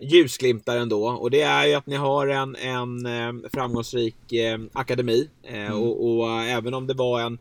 [0.00, 1.08] ljusglimtar ändå.
[1.08, 5.28] Och det är ju att ni har en, en eh, framgångsrik eh, akademi.
[5.42, 5.82] Eh, mm.
[5.82, 7.38] och, och, även om det var en,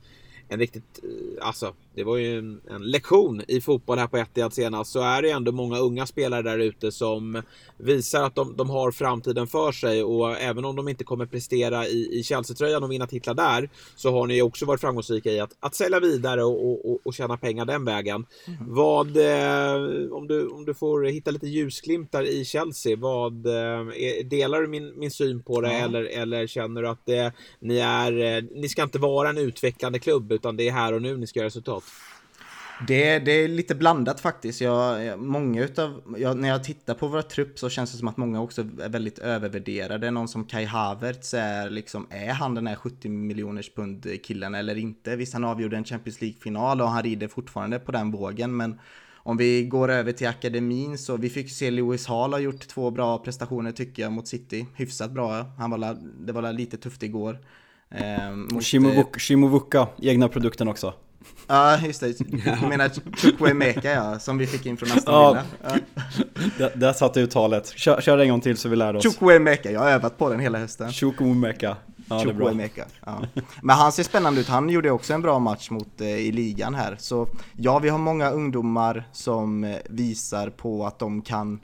[0.50, 1.00] en riktigt,
[1.42, 5.22] alltså det var ju en, en, lektion i fotboll här på Etihad senast, så är
[5.22, 7.42] det ändå många unga spelare där ute som
[7.78, 11.88] visar att de, de, har framtiden för sig och även om de inte kommer prestera
[11.88, 15.56] i, i Chelsea-tröjan och vinna titlar där så har ni också varit framgångsrika i att,
[15.60, 18.26] att sälja vidare och, och, och tjäna pengar den vägen.
[18.46, 18.60] Mm.
[18.60, 23.86] Vad, eh, om, du, om du får hitta lite ljusglimtar i Chelsea, vad, eh,
[24.26, 25.86] delar du min, min syn på det ja.
[25.86, 27.30] eller, eller känner du att eh,
[27.60, 31.18] ni är, ni ska inte vara en utvecklande klubb utan det är här och nu
[31.18, 31.84] ni ska göra resultat?
[32.88, 34.62] Det, det är lite blandat faktiskt.
[34.62, 38.18] Jag, många utav, jag, när jag tittar på våra trupp så känns det som att
[38.18, 40.12] många också är väldigt övervärderade.
[40.12, 44.76] Någon som Kai Havertz är liksom, är han den här 70 miljoners pund killen eller
[44.78, 45.16] inte?
[45.16, 48.80] Visst, han avgjorde en Champions League-final och han rider fortfarande på den vågen, men
[49.16, 52.92] om vi går över till akademin så vi fick se Lewis Hall ha gjort två
[52.92, 54.66] bra prestationer tycker jag mot City.
[54.76, 55.46] Hyfsat bra.
[55.58, 57.40] Han var, det var lite tufft igår.
[57.90, 58.64] Eh, mot,
[59.18, 60.94] Shimovuka, egna produkten också.
[61.48, 62.20] Ja, just det.
[62.62, 65.44] Du menar Chukwuemeka ja, som vi fick in från Aston Villa.
[65.64, 65.76] Ja.
[66.58, 67.74] Där, där satt uttalet.
[67.76, 69.04] Kör, kör en gång till så vi lär oss.
[69.04, 70.92] Chukwuemeka, jag har övat på den hela hösten.
[70.92, 71.78] Chukwuemeka.
[72.10, 72.86] Ja, Chukwuemeka.
[73.06, 73.22] Ja.
[73.62, 74.48] Men han ser spännande ut.
[74.48, 76.96] Han gjorde också en bra match mot, eh, i ligan här.
[77.00, 81.60] Så ja, vi har många ungdomar som eh, visar på att de kan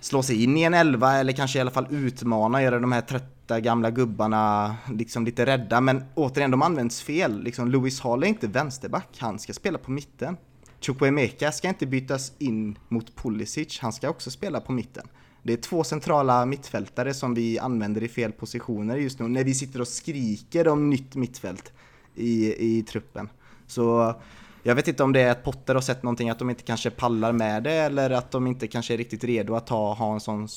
[0.00, 3.00] slå sig in i en elva eller kanske i alla fall utmana, göra de här
[3.00, 5.80] 30 där gamla gubbarna liksom lite rädda.
[5.80, 7.42] Men återigen, de används fel.
[7.42, 10.36] Liksom, Louis Hall är inte vänsterback, han ska spela på mitten.
[10.80, 15.08] Chukwuemeka ska inte bytas in mot Pulisic, han ska också spela på mitten.
[15.42, 19.54] Det är två centrala mittfältare som vi använder i fel positioner just nu när vi
[19.54, 21.72] sitter och skriker om nytt mittfält
[22.14, 23.28] i, i truppen.
[23.66, 24.14] Så
[24.62, 26.90] jag vet inte om det är att Potter har sett någonting, att de inte kanske
[26.90, 30.20] pallar med det eller att de inte kanske är riktigt redo att ta, ha en
[30.20, 30.48] sån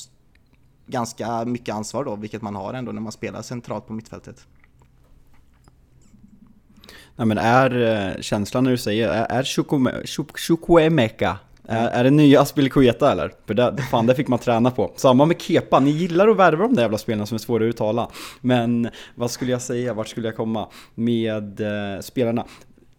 [0.86, 4.46] ganska mycket ansvar då, vilket man har ändå när man spelar centralt på mittfältet.
[7.16, 9.42] Nej men är eh, känslan när du säger, är
[10.36, 13.32] Chukwuemeka är, är det nya Aspilicueta eller?
[13.46, 14.92] För det, fan, det fick man träna på.
[14.96, 17.68] Samma med Kepa, ni gillar att värva de där jävla spelarna som är svåra att
[17.68, 18.08] uttala.
[18.40, 22.44] Men vad skulle jag säga, vart skulle jag komma med eh, spelarna?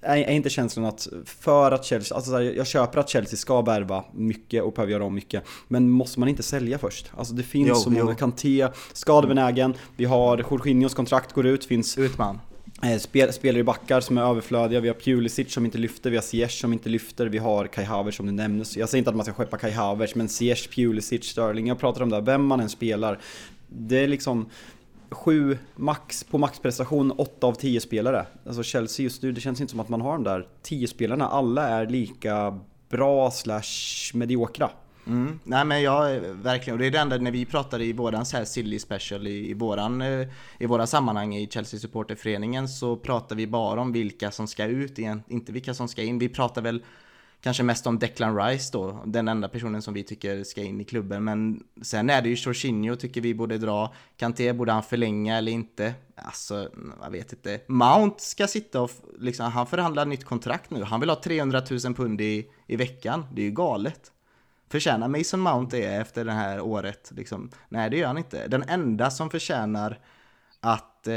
[0.04, 4.64] Är inte känslan att för att Chelsea, alltså jag köper att Chelsea ska värva mycket
[4.64, 5.44] och behöver göra om mycket.
[5.68, 7.12] Men måste man inte sälja först?
[7.18, 11.98] Alltså det finns jo, så många, Kanté, skadebenägen, vi har Jorginhos kontrakt går ut, finns
[11.98, 12.40] Utman.
[12.84, 16.18] Eh, spel, spelare i backar som är överflödiga, vi har Pulisic som inte lyfter, vi
[16.18, 18.66] har Ziyech som inte lyfter, vi har Kai Havertz som du nämnde.
[18.76, 22.02] Jag säger inte att man ska skeppa Kai Havertz, men Ziyech, Pulisic, Sterling, jag pratar
[22.02, 23.20] om det, vem man än spelar.
[23.68, 24.50] Det är liksom,
[25.14, 28.26] sju max på maxprestation, åtta av tio spelare.
[28.46, 31.28] Alltså Chelsea just nu, det känns inte som att man har de där tio spelarna.
[31.28, 32.60] Alla är lika
[32.90, 34.70] bra slash mediokra.
[35.08, 35.40] Mm.
[35.44, 38.38] Nej men jag verkligen, och det är det enda när vi pratade i våran så
[38.38, 40.28] här silly special i, i våran eh,
[40.60, 45.00] i våra sammanhang i Chelsea supporterföreningen så pratar vi bara om vilka som ska ut,
[45.28, 46.20] inte vilka som ska in.
[46.20, 46.84] Vi pratar väl
[47.44, 50.84] kanske mest om Declan Rice då, den enda personen som vi tycker ska in i
[50.84, 51.24] klubben.
[51.24, 53.94] Men sen är det ju Jorginho tycker vi borde dra.
[54.18, 55.94] Kanté, borde han förlänga eller inte?
[56.16, 56.70] Alltså,
[57.02, 57.62] jag vet inte.
[57.68, 60.84] Mount ska sitta och, liksom, han förhandlar nytt kontrakt nu.
[60.84, 63.26] Han vill ha 300 000 pund i, i veckan.
[63.34, 64.12] Det är ju galet.
[64.70, 67.12] Förtjänar Mason Mount det efter det här året?
[67.16, 67.52] Liksom?
[67.70, 68.48] Nej, det gör han inte.
[68.48, 70.00] Den enda som förtjänar
[70.60, 71.16] att eh,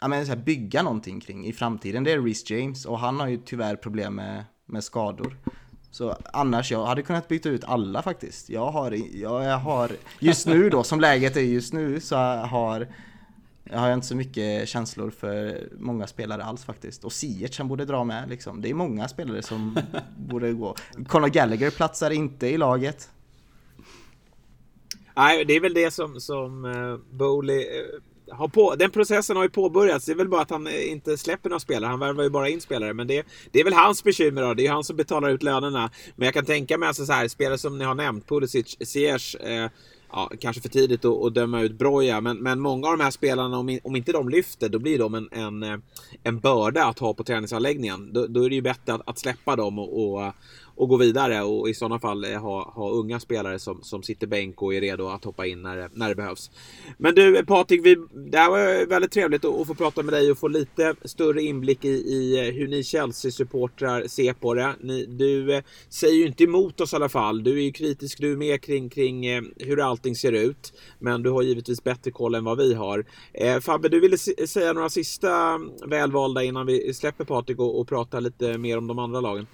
[0.00, 2.86] ja, men, så här, bygga någonting kring i framtiden, det är Reece James.
[2.86, 5.36] Och han har ju tyvärr problem med, med skador.
[5.94, 8.50] Så annars, jag hade kunnat byta ut alla faktiskt.
[8.50, 12.88] Jag har, jag, jag har just nu då, som läget är just nu, så har
[13.64, 17.04] jag har inte så mycket känslor för många spelare alls faktiskt.
[17.04, 18.60] Och Ziyech han borde dra med liksom.
[18.60, 19.78] Det är många spelare som
[20.16, 20.76] borde gå.
[21.08, 23.10] Conor Gallagher platsar inte i laget.
[25.16, 29.42] Nej, det är väl det som, som uh, Bowley uh, har på, den processen har
[29.42, 30.06] ju påbörjats.
[30.06, 31.90] Det är väl bara att han eh, inte släpper några spelare.
[31.90, 32.94] Han värvar ju bara in spelare.
[32.94, 34.54] Men det, det är väl hans bekymmer då.
[34.54, 35.90] Det är ju han som betalar ut lönerna.
[36.16, 39.36] Men jag kan tänka mig alltså så här, spelare som ni har nämnt, Pulisic, Ziyech,
[39.40, 39.70] eh,
[40.12, 43.10] ja, kanske för tidigt att, att döma ut Broja, men, men många av de här
[43.10, 45.78] spelarna, om, om inte de lyfter, då blir de en, en, eh,
[46.22, 48.12] en börda att ha på träningsanläggningen.
[48.12, 50.32] Då, då är det ju bättre att, att släppa dem och, och
[50.76, 54.26] och gå vidare och i sådana fall eh, ha, ha unga spelare som, som sitter
[54.26, 56.50] bänk och är redo att hoppa in när, när det behövs.
[56.98, 57.96] Men du Patrik, vi,
[58.30, 61.42] det här var väldigt trevligt att, att få prata med dig och få lite större
[61.42, 64.74] inblick i, i eh, hur ni Chelsea-supportrar ser på det.
[64.80, 67.44] Ni, du eh, säger ju inte emot oss i alla fall.
[67.44, 69.24] Du är ju kritisk du är med kring, kring
[69.56, 70.72] hur allting ser ut.
[70.98, 73.04] Men du har givetvis bättre koll än vad vi har.
[73.32, 77.88] Eh, Fabbe, du ville säga några sista mm, välvalda innan vi släpper Patrik och, och
[77.88, 79.46] pratar lite mer om de andra lagen?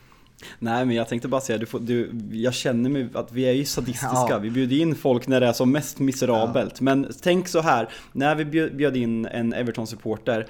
[0.58, 3.52] Nej men jag tänkte bara säga, du får, du, jag känner mig att vi är
[3.52, 4.38] ju sadistiska, ja.
[4.38, 6.74] vi bjuder in folk när det är som mest miserabelt.
[6.78, 6.84] Ja.
[6.84, 10.46] Men tänk så här, när vi bjöd in en Everton-supporter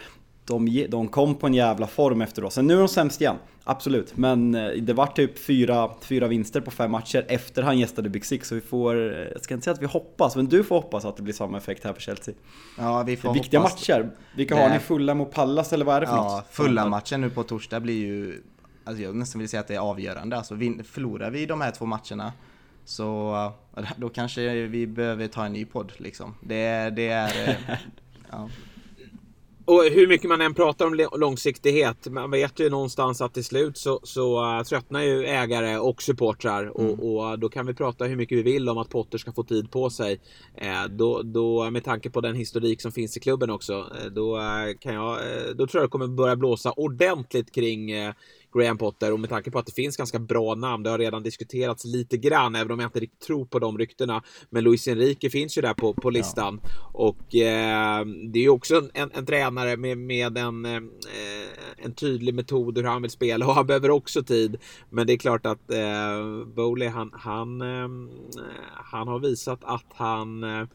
[0.50, 2.54] de, de kom på en jävla form efter oss.
[2.54, 4.16] Sen nu är de sämst igen, absolut.
[4.16, 8.24] Men eh, det var typ fyra, fyra vinster på fem matcher efter han gästade Big
[8.24, 8.48] Six.
[8.48, 11.16] Så vi får, jag ska inte säga att vi hoppas, men du får hoppas att
[11.16, 12.34] det blir samma effekt här för Chelsea.
[12.78, 13.88] Ja, vi får viktiga hoppas.
[13.88, 14.10] matcher.
[14.36, 14.62] Vilka det...
[14.62, 14.78] har ni?
[14.78, 16.46] Fulla mot Pallas eller vad är det för ja, något?
[16.50, 18.42] Fulla matchen nu på torsdag blir ju
[18.84, 20.36] alltså jag nästan vill säga att det är avgörande.
[20.36, 22.32] Alltså förlorar vi de här två matcherna
[22.84, 23.52] så
[23.96, 26.34] då kanske vi behöver ta en ny podd liksom.
[26.40, 27.48] Det, det är...
[27.48, 27.56] Eh,
[28.30, 28.48] ja.
[29.64, 33.78] Och hur mycket man än pratar om långsiktighet, man vet ju någonstans att till slut
[33.78, 36.74] så, så uh, tröttnar ju ägare och supportrar mm.
[36.76, 39.44] och, och, då kan vi prata hur mycket vi vill om att Potter ska få
[39.44, 40.20] tid på sig.
[40.54, 44.38] Eh, då, då, med tanke på den historik som finns i klubben också, eh, då,
[44.80, 45.18] kan jag,
[45.54, 47.92] då tror jag det kommer börja blåsa ordentligt kring
[48.52, 51.22] Graham Potter och med tanke på att det finns ganska bra namn, det har redan
[51.22, 54.22] diskuterats lite grann, även om jag inte riktigt tror på de ryktena.
[54.50, 56.70] Men Luis Enrique finns ju där på, på listan ja.
[56.92, 60.82] och eh, det är ju också en, en, tränare med, med en, eh,
[61.76, 64.56] en tydlig metod hur han vill spela och han behöver också tid.
[64.90, 67.88] Men det är klart att eh, Bowley, han, han, eh,
[68.84, 70.66] han har visat att han eh,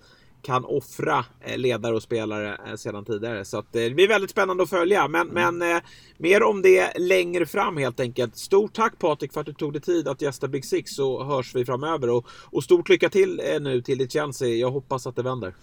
[0.45, 3.45] kan offra eh, ledare och spelare eh, sedan tidigare.
[3.45, 5.07] Så att det blir väldigt spännande att följa.
[5.07, 5.57] Men, mm.
[5.57, 5.81] men eh,
[6.17, 8.37] mer om det längre fram helt enkelt.
[8.37, 11.55] Stort tack Patrik för att du tog dig tid att gästa Big Six så hörs
[11.55, 12.09] vi framöver.
[12.09, 14.47] Och, och stort lycka till nu till ditt Chelsea.
[14.47, 15.53] Jag hoppas att det vänder.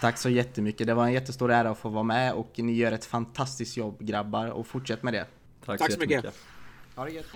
[0.00, 0.86] Tack så jättemycket.
[0.86, 3.96] Det var en jättestor ära att få vara med och ni gör ett fantastiskt jobb
[4.00, 5.26] grabbar och fortsätt med det.
[5.66, 6.24] Tack, tack så, så mycket.
[6.96, 7.26] Ha det gött.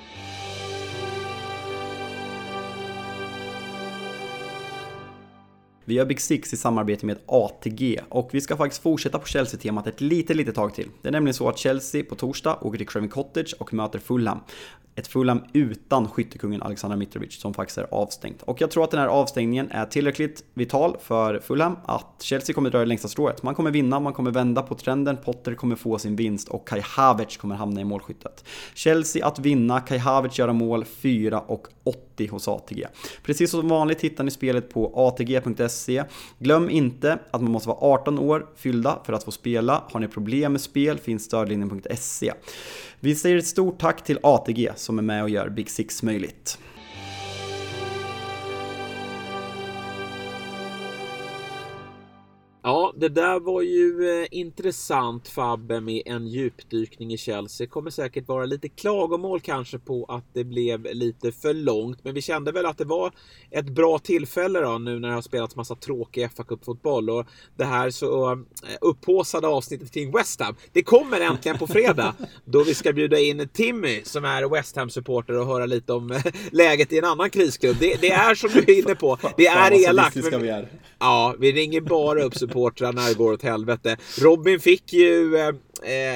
[5.90, 9.86] Vi gör Big Six i samarbete med ATG och vi ska faktiskt fortsätta på Chelsea-temat
[9.86, 10.88] ett litet, litet tag till.
[11.02, 14.40] Det är nämligen så att Chelsea på torsdag åker till Craven Cottage och möter Fulham
[15.00, 18.42] ett Fulham utan skyttekungen Alexander Mitrovic som faktiskt är avstängt.
[18.42, 22.70] Och jag tror att den här avstängningen är tillräckligt vital för Fulham att Chelsea kommer
[22.70, 23.42] dra det längsta strået.
[23.42, 26.80] Man kommer vinna, man kommer vända på trenden, Potter kommer få sin vinst och Kai
[26.80, 28.44] Havertz kommer hamna i målskyttet.
[28.74, 32.86] Chelsea att vinna, Kai Havertz göra mål 4 och 80 hos ATG.
[33.22, 36.04] Precis som vanligt hittar ni spelet på atg.se.
[36.38, 39.84] Glöm inte att man måste vara 18 år fyllda för att få spela.
[39.90, 42.32] Har ni problem med spel finns stödlinjen.se.
[43.02, 46.58] Vi säger ett stort tack till ATG som är med och gör Big Six möjligt.
[52.62, 57.66] Ja, det där var ju eh, intressant Fabbe med en djupdykning i Chelsea.
[57.66, 62.04] Kommer säkert vara lite klagomål kanske på att det blev lite för långt.
[62.04, 63.12] Men vi kände väl att det var
[63.50, 67.10] ett bra tillfälle då nu när det har spelats massa tråkig fa Cup-fotboll.
[67.10, 68.38] Och det här så eh,
[68.80, 70.54] upphåsade avsnittet kring West Ham.
[70.72, 75.38] Det kommer äntligen på fredag då vi ska bjuda in Timmy som är West Ham-supporter
[75.38, 77.76] och höra lite om eh, läget i en annan krisklubb.
[77.80, 79.18] Det, det är som du är inne på.
[79.36, 80.16] Det är elakt.
[80.16, 80.66] Men,
[80.98, 83.96] ja, vi ringer bara upp supportrar supportrarna går åt helvete.
[84.18, 85.54] Robin fick ju eh,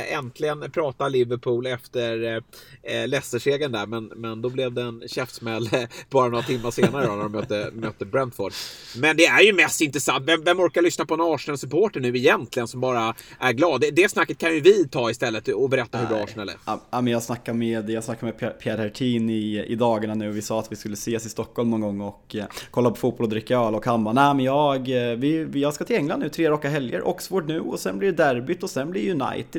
[0.08, 2.36] äntligen prata Liverpool efter eh,
[2.82, 3.86] eh Leicester-segern där.
[3.86, 5.68] Men, men då blev det en käftsmäll
[6.10, 8.52] bara några timmar senare då, när de mötte, mötte Brentford.
[8.96, 10.24] Men det är ju mest intressant.
[10.28, 13.80] Vem, vem orkar lyssna på en Arsenal-supporter nu egentligen som bara är glad?
[13.80, 16.56] Det, det snacket kan ju vi ta istället och berätta hur bra Arsenal är.
[16.66, 20.30] Ja, men jag snackade med, jag snackade med Pierre Hertin i, i dagarna nu.
[20.30, 23.24] Vi sa att vi skulle ses i Stockholm någon gång och eh, kolla på fotboll
[23.24, 26.20] och dricka öl och han bara, nej men jag, eh, vi, jag ska till England
[26.20, 27.08] nu tre raka helger.
[27.08, 29.02] Oxford nu och sen blir det derbyt och sen blir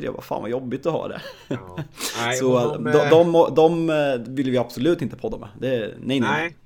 [0.00, 0.04] United.
[0.04, 1.22] Jag bara, fan vad jobbigt att ha det.
[1.48, 1.78] Ja.
[2.18, 5.48] Nej, så de, de, de, de, eh, vill vi absolut inte podda med.
[5.58, 6.20] Det, nej, nej.
[6.20, 6.56] nej.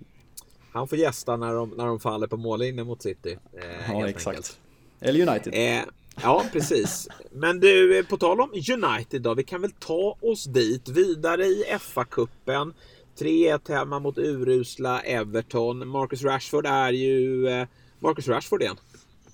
[0.72, 3.38] Han får gästa när de, när de faller på mållinjen mot City.
[3.52, 4.28] Eh, ja, exakt.
[4.36, 4.58] Enkelt.
[5.00, 5.54] Eller United.
[5.54, 5.82] Eh,
[6.22, 7.08] ja, precis.
[7.30, 9.34] Men du, eh, på tal om United då.
[9.34, 10.88] Vi kan väl ta oss dit.
[10.88, 12.72] Vidare i FA-cupen.
[13.18, 15.88] 3-1 hemma mot urusla Everton.
[15.88, 17.66] Marcus Rashford är ju eh,
[17.98, 18.76] Marcus Rashford igen.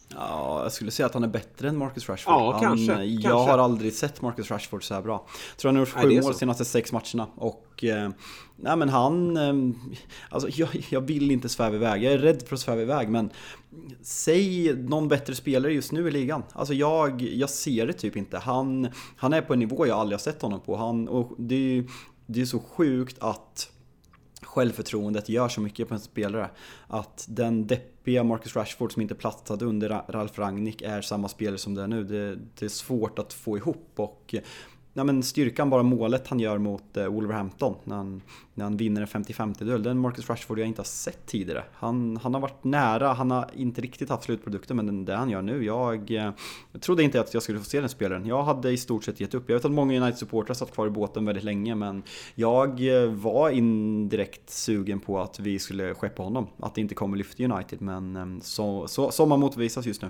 [0.08, 2.34] Ja, jag skulle säga att han är bättre än Marcus Rashford.
[2.34, 3.50] Ja, han, kanske, jag kanske.
[3.50, 5.26] har aldrig sett Marcus Rashford så här bra.
[5.50, 7.26] Jag tror han har gjort sju mål de senaste sex matcherna.
[7.34, 8.10] Och eh,
[8.56, 9.36] nej men han...
[9.36, 9.76] Eh,
[10.28, 12.04] alltså jag, jag vill inte sväva iväg.
[12.04, 13.30] Jag är rädd för att sväva iväg men...
[14.02, 16.42] Säg någon bättre spelare just nu i ligan.
[16.52, 18.38] Alltså jag, jag ser det typ inte.
[18.38, 20.76] Han, han är på en nivå jag aldrig har sett honom på.
[20.76, 21.84] Han, och det,
[22.26, 23.70] det är så sjukt att
[24.56, 26.50] självförtroendet gör så mycket på en spelare.
[26.86, 31.74] Att den deppiga Marcus Rashford som inte platsade under Ralf Rangnick är samma spelare som
[31.74, 32.04] det är nu.
[32.04, 34.34] Det, det är svårt att få ihop och
[34.96, 38.22] ja, men styrkan, bara målet han gör mot eh, Wolverhampton när han,
[38.54, 39.82] när han vinner en 50-50 duell.
[39.82, 41.64] Den Marcus Rashford jag inte har sett tidigare.
[41.72, 45.42] Han, han har varit nära, han har inte riktigt haft slutprodukten men det han gör
[45.42, 46.30] nu, jag, eh,
[46.72, 48.26] jag trodde inte att jag skulle få se den spelaren.
[48.26, 49.44] Jag hade i stort sett gett upp.
[49.48, 52.02] Jag vet att många United-supportrar satt kvar i båten väldigt länge men
[52.34, 56.46] jag eh, var indirekt sugen på att vi skulle skeppa honom.
[56.60, 60.08] Att det inte kommer lyfta United men eh, så, så, som man motbevisas just nu.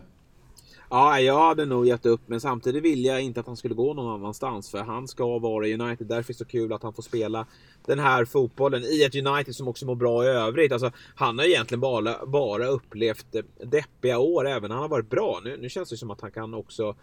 [0.90, 3.94] Ja, jag hade nog gett upp, men samtidigt vill jag inte att han skulle gå
[3.94, 4.70] någon annanstans.
[4.70, 6.06] För han ska vara i United.
[6.06, 7.46] Därför är det så kul att han får spela
[7.86, 10.72] den här fotbollen i ett United som också mår bra i övrigt.
[10.72, 13.26] Alltså, han har egentligen bara, bara upplevt
[13.64, 15.40] deppiga år, även när han har varit bra.
[15.44, 16.94] Nu, nu känns det som att han kan också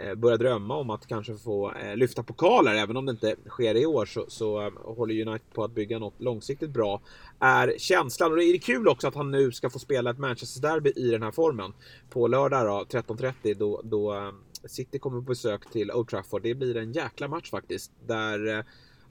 [0.00, 3.74] Eh, börja drömma om att kanske få eh, lyfta pokaler, även om det inte sker
[3.74, 7.00] i år så, så eh, håller United på att bygga något långsiktigt bra.
[7.38, 10.92] Är känslan, och det är kul också att han nu ska få spela ett Manchester-derby
[10.96, 11.72] i den här formen.
[12.10, 14.32] På lördag då, 13.30, då, då
[14.64, 16.42] City kommer på besök till Old Trafford.
[16.42, 17.92] Det blir en jäkla match faktiskt.
[18.06, 18.64] Där,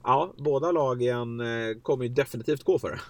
[0.04, 1.42] ja, båda lagen
[1.82, 3.00] kommer ju definitivt gå för det.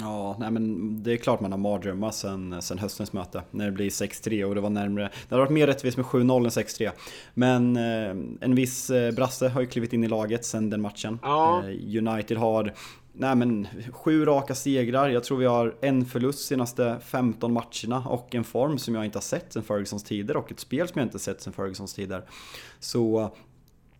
[0.00, 3.72] Ja, nej men det är klart man har mardrömmar sen, sen höstens möte när det
[3.72, 5.02] blir 6-3 och det var närmre.
[5.02, 6.90] Det hade varit mer rättvist med 7-0 än 6-3.
[7.34, 11.18] Men eh, en viss eh, Brasse har ju klivit in i laget sen den matchen.
[11.22, 11.64] Ja.
[11.64, 12.74] Eh, United har
[13.14, 18.34] Nej men sju raka segrar, jag tror vi har en förlust senaste 15 matcherna och
[18.34, 21.06] en form som jag inte har sett sen Fergusons tider och ett spel som jag
[21.06, 22.24] inte sett sen Fergusons tider.
[22.80, 23.32] Så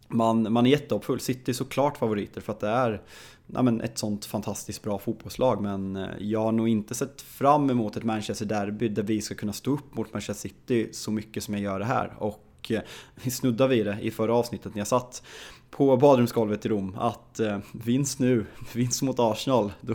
[0.08, 1.20] man, man är jättehoppfull.
[1.20, 3.02] City är såklart favoriter för att det är
[3.46, 7.70] ja, men ett sånt fantastiskt bra fotbollslag men eh, jag har nog inte sett fram
[7.70, 11.44] emot ett Manchester Derby där vi ska kunna stå upp mot Manchester City så mycket
[11.44, 12.12] som jag gör det här.
[12.18, 12.80] Och eh,
[13.24, 15.22] vi snuddade vid det i förra avsnittet när jag satt
[15.70, 19.94] på badrumsgolvet i Rom att eh, vinst nu, vinst mot Arsenal, då,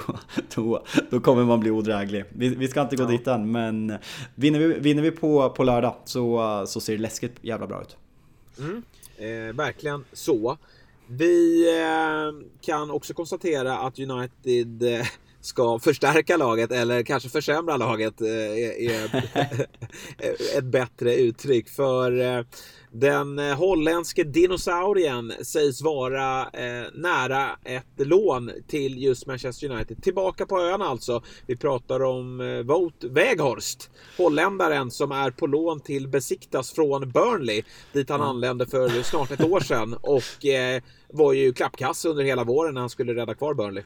[0.56, 2.26] då, då kommer man bli odräglig.
[2.30, 3.08] Vi, vi ska inte gå ja.
[3.08, 3.98] dit än men
[4.36, 7.98] vinner vi, vinner vi på, på lördag så, så ser det läskigt jävla bra ut.
[8.60, 8.84] Mm.
[9.18, 10.58] Eh, verkligen så.
[11.10, 15.06] Vi eh, kan också konstatera att United eh,
[15.48, 19.28] ska förstärka laget eller kanske försämra laget eh, är
[20.58, 21.70] ett bättre uttryck.
[21.70, 22.46] För
[22.92, 26.50] den holländske dinosaurien sägs vara
[26.94, 30.04] nära ett lån till just Manchester United.
[30.04, 31.24] Tillbaka på ön alltså.
[31.46, 33.90] Vi pratar om Wout Weghorst.
[34.18, 37.64] Holländaren som är på lån till Besiktas från Burnley.
[37.94, 39.94] Dit han anlände för snart ett år sedan.
[39.94, 40.46] Och
[41.14, 43.84] var ju klappkass under hela våren när han skulle rädda kvar Burnley.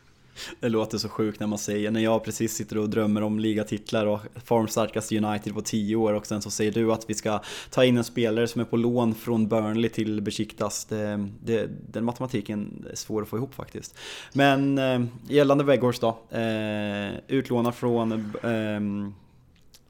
[0.59, 4.05] Det låter så sjukt när man säger, när jag precis sitter och drömmer om ligatitlar
[4.05, 7.85] och formstarkaste United på 10 år och sen så säger du att vi ska ta
[7.85, 10.85] in en spelare som är på lån från Burnley till Besiktas.
[10.85, 13.95] Det, det, den matematiken är svår att få ihop faktiskt.
[14.33, 19.11] Men eh, gällande Weghorst då, eh, utlånad från eh,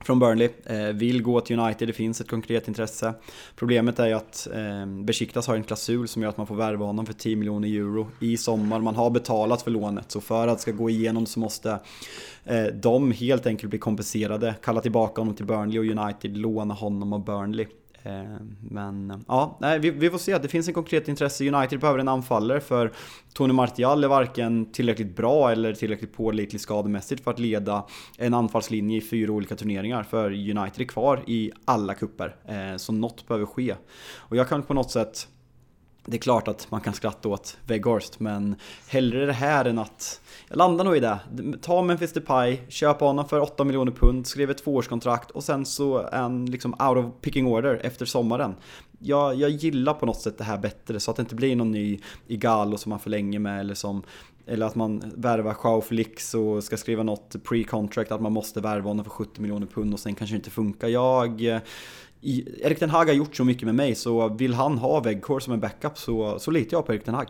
[0.04, 0.49] från Burnley.
[0.66, 3.14] Eh, vill gå till United, det finns ett konkret intresse.
[3.56, 6.86] Problemet är ju att eh, Besiktas har en klausul som gör att man får värva
[6.86, 8.80] honom för 10 miljoner euro i sommar.
[8.80, 11.80] Man har betalat för lånet, så för att det ska gå igenom så måste
[12.43, 14.56] eh, de helt enkelt bli kompenserade.
[14.64, 17.68] Kalla tillbaka honom till Burnley och United låna honom av Burnley.
[18.04, 18.24] Eh,
[18.62, 20.38] men ja, nej, vi, vi får se.
[20.38, 21.49] Det finns en konkret intresse.
[21.49, 22.91] United behöver en anfallare för
[23.34, 27.86] Tony Martial är varken tillräckligt bra eller tillräckligt pålitlig skademässigt för att leda
[28.18, 30.04] en anfallslinje i fyra olika turneringar.
[30.04, 33.76] För United är kvar i alla kupper eh, så något behöver ske.
[34.18, 35.28] Och jag kan på något sätt
[36.06, 38.56] det är klart att man kan skratta åt Weghorst, men
[38.88, 40.22] hellre det här än att...
[40.47, 41.20] Jag landar nog i det.
[41.62, 46.08] Ta Memphis Depay, köp honom för 8 miljoner pund, skriv ett tvåårskontrakt och sen så
[46.08, 48.56] en liksom out of picking order efter sommaren.
[48.99, 51.72] Jag, jag gillar på något sätt det här bättre, så att det inte blir någon
[51.72, 54.04] ny Igalo som man förlänger med eller som
[54.45, 58.89] eller att man värvar Joao Felix och ska skriva något pre-contract, att man måste värva
[58.89, 60.88] honom för 70 miljoner pund och sen kanske det inte funkar.
[60.88, 61.62] Jag,
[62.22, 65.53] Erik Den Hag har gjort så mycket med mig så vill han ha Weghorst som
[65.53, 67.28] en backup så, så litar jag på Erik Den Hag.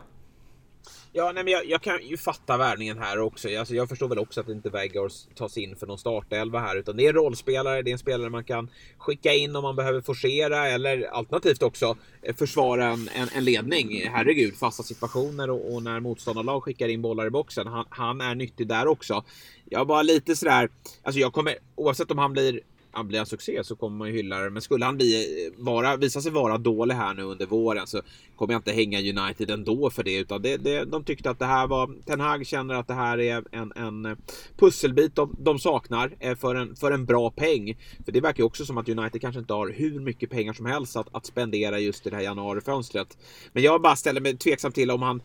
[1.14, 3.48] Ja, nej, men jag, jag, kan ju fatta värvningen här också.
[3.58, 6.96] Alltså, jag förstår väl också att inte Weghorst tas in för någon startelva här, utan
[6.96, 7.82] det är en rollspelare.
[7.82, 11.96] Det är en spelare man kan skicka in om man behöver forcera eller alternativt också
[12.22, 14.08] eh, försvara en, en, en ledning.
[14.12, 17.66] Herregud, fasta situationer och, och när motståndarlag skickar in bollar i boxen.
[17.66, 19.24] Han, han är nyttig där också.
[19.64, 20.68] Jag var lite sådär,
[21.02, 22.60] alltså jag kommer oavsett om han blir
[22.92, 24.50] han blir en succé så kommer man ju hylla det.
[24.50, 28.02] Men skulle han bli, vara, visa sig vara dålig här nu under våren så
[28.36, 30.16] kommer jag inte hänga United ändå för det.
[30.16, 33.20] Utan det, det, de tyckte att det här var, Ten Hag känner att det här
[33.20, 34.16] är en, en
[34.56, 37.76] pusselbit de, de saknar eh, för en, för en bra peng.
[38.04, 40.66] För det verkar ju också som att United kanske inte har hur mycket pengar som
[40.66, 43.18] helst att, att spendera just i det här januarifönstret.
[43.52, 45.22] Men jag bara ställer mig tveksam till om han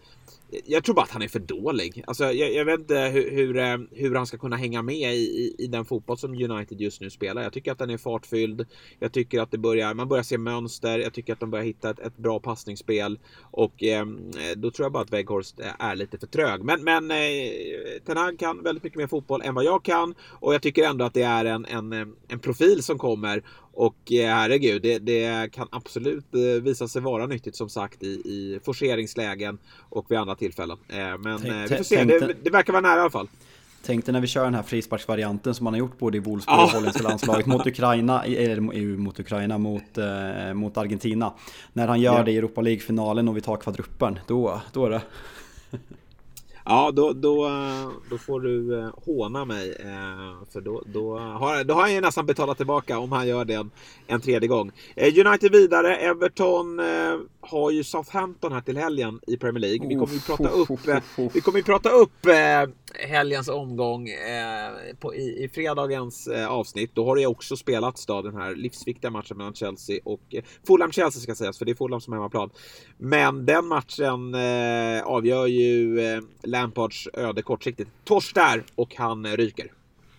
[0.66, 2.04] jag tror bara att han är för dålig.
[2.08, 5.56] Alltså, jag, jag vet inte hur, hur, hur, han ska kunna hänga med i, i,
[5.58, 7.42] i, den fotboll som United just nu spelar.
[7.42, 8.66] Jag tycker att den är fartfylld.
[9.00, 11.00] Jag tycker att det börjar, man börjar se mönster.
[11.00, 13.20] Jag tycker att de börjar hitta ett, ett bra passningsspel.
[13.42, 16.64] Och ehm, eh, då tror jag bara att Weghorst eh, är lite för trög.
[16.64, 17.18] Men, men eh,
[18.06, 20.16] Ten Hag kan väldigt mycket mer fotboll än vad jag kan.
[20.22, 23.44] Och jag tycker ändå att det är en, en, eh, en profil som kommer.
[23.78, 28.08] Och eh, herregud, det, det, kan absolut eh, visa sig vara nyttigt som sagt i,
[28.08, 29.58] i forceringslägen
[29.90, 30.78] och vid andra tillfällen.
[30.88, 33.28] Eh, men tänk, vi får se, det, det, verkar vara nära i alla fall.
[33.86, 36.60] Tänk dig när vi kör den här frisparksvarianten som man har gjort både i Wolfsburg
[36.60, 38.60] och holländska landslaget mot Ukraina, eller
[38.98, 41.34] mot Ukraina, mot, eh, mot Argentina.
[41.74, 42.24] När han gör ja.
[42.24, 45.02] det i Europa League-finalen och vi tar kvadruppen, då, då är det...
[46.70, 47.50] Ja, då, då,
[48.10, 49.70] då får du eh, håna mig.
[49.80, 53.46] Eh, för då, då, har, då har han ju nästan betalat tillbaka om han gör
[53.46, 53.72] det en,
[54.08, 54.72] en tredje gång.
[54.96, 55.96] Eh, United vidare.
[55.98, 56.82] Everton
[57.42, 59.88] har ju Southampton här till helgen i Premier League.
[59.88, 60.70] Vi kommer ju prata upp,
[61.36, 62.28] vi kommer ju prata upp
[62.94, 64.08] helgens omgång
[65.00, 66.92] på, i, i fredagens avsnitt.
[66.94, 70.22] Då har det ju också spelats då, den här livsviktiga matchen mellan Chelsea och
[70.68, 72.50] Fulham-Chelsea ska sägas, för det är Fulham som är hemmaplan.
[72.98, 74.36] Men den matchen
[75.04, 76.00] avgör ju
[76.62, 77.90] Lampards öde kortsiktigt.
[78.04, 79.72] Torsk där och han ryker.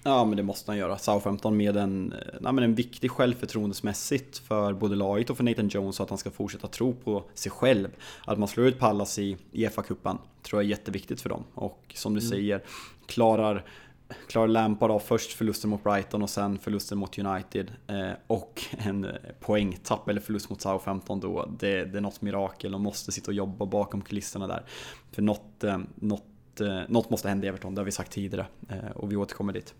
[0.02, 0.98] Ja men det måste han göra.
[0.98, 5.96] Southampton med en, nej, men en viktig självförtroendesmässigt för både laget och för Nathan Jones
[5.96, 7.88] så att han ska fortsätta tro på sig själv.
[8.24, 11.44] Att man slår ut Pallas i, i FA-cupen tror jag är jätteviktigt för dem.
[11.54, 12.30] Och som du mm.
[12.30, 12.62] säger,
[13.06, 13.64] klarar
[14.26, 19.06] klarar Lampard av först förlusten mot Brighton och sen förlusten mot United eh, och en
[19.40, 22.72] poängtapp eller förlust mot Southampton då, det, det är något mirakel.
[22.72, 24.62] De måste sitta och jobba bakom kulisserna där.
[25.12, 26.24] För något, eh, något,
[26.60, 29.52] eh, något måste hända i Everton, det har vi sagt tidigare eh, och vi återkommer
[29.52, 29.74] dit.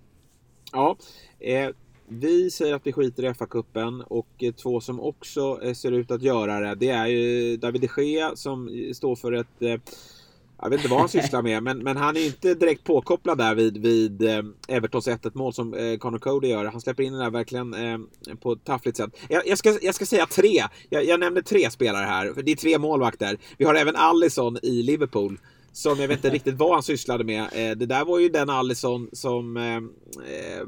[0.73, 0.97] Ja,
[1.41, 1.71] eh,
[2.09, 6.11] vi säger att vi skiter i FA-cupen och eh, två som också eh, ser ut
[6.11, 9.83] att göra det, det är ju David de Gea som eh, står för ett
[10.63, 13.55] jag vet inte vad han sysslar med, men, men han är inte direkt påkopplad där
[13.55, 16.65] vid, vid eh, Evertons 1-1 mål som eh, Connor Cody gör.
[16.65, 17.99] Han släpper in den där verkligen eh,
[18.41, 19.11] på ett taffligt sätt.
[19.29, 20.65] Jag, jag, ska, jag ska säga tre.
[20.89, 23.39] Jag, jag nämnde tre spelare här, för det är tre målvakter.
[23.59, 25.39] Vi har även Allison i Liverpool.
[25.79, 27.43] Som jag vet inte riktigt vad han sysslade med.
[27.43, 30.67] Eh, det där var ju den Allison som eh, eh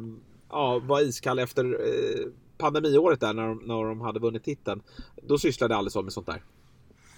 [0.51, 2.27] ja, var iskall efter eh,
[2.59, 4.83] pandemiåret där när de, när de hade vunnit titeln.
[5.23, 6.43] Då sysslade Allison med sånt där.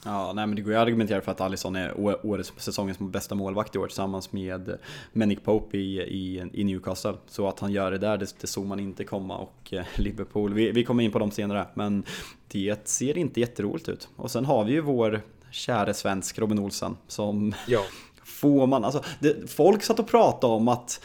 [0.04, 3.34] Ja, nej men det går ju att argumentera för att Alisson är årets säsongens bästa
[3.34, 4.78] målvakt i år tillsammans med
[5.12, 7.14] Manic Pope i, i, i, Newcastle.
[7.26, 10.54] Så att han gör det där, det, det såg man inte komma och eh, Liverpool,
[10.54, 12.04] vi, vi kommer in på dem senare, men
[12.48, 14.08] det ser inte jätteroligt ut.
[14.16, 15.22] Och sen har vi ju vår
[15.52, 17.80] käre svensk Robin Olsen som ja.
[18.24, 21.00] får man, alltså det, folk satt och pratade om att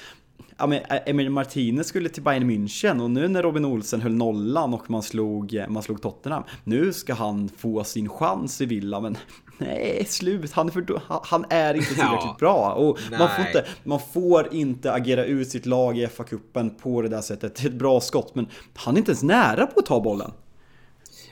[0.58, 4.16] ja, men eh, Emil Martinez skulle till Bayern München och nu när Robin Olsen höll
[4.16, 6.44] nollan och man slog, man slog Tottenham.
[6.64, 9.18] Nu ska han få sin chans i Villa men
[9.60, 10.52] Nej, slut.
[10.52, 12.36] Han är, för, han är inte tillräckligt Ja.
[12.40, 12.74] bra.
[12.74, 17.08] Och man får, inte, man får inte agera ut sitt lag i FA-cupen på det
[17.10, 17.56] där sättet.
[17.56, 20.32] Det är ett bra skott, men han är inte ens nära på att ta bollen.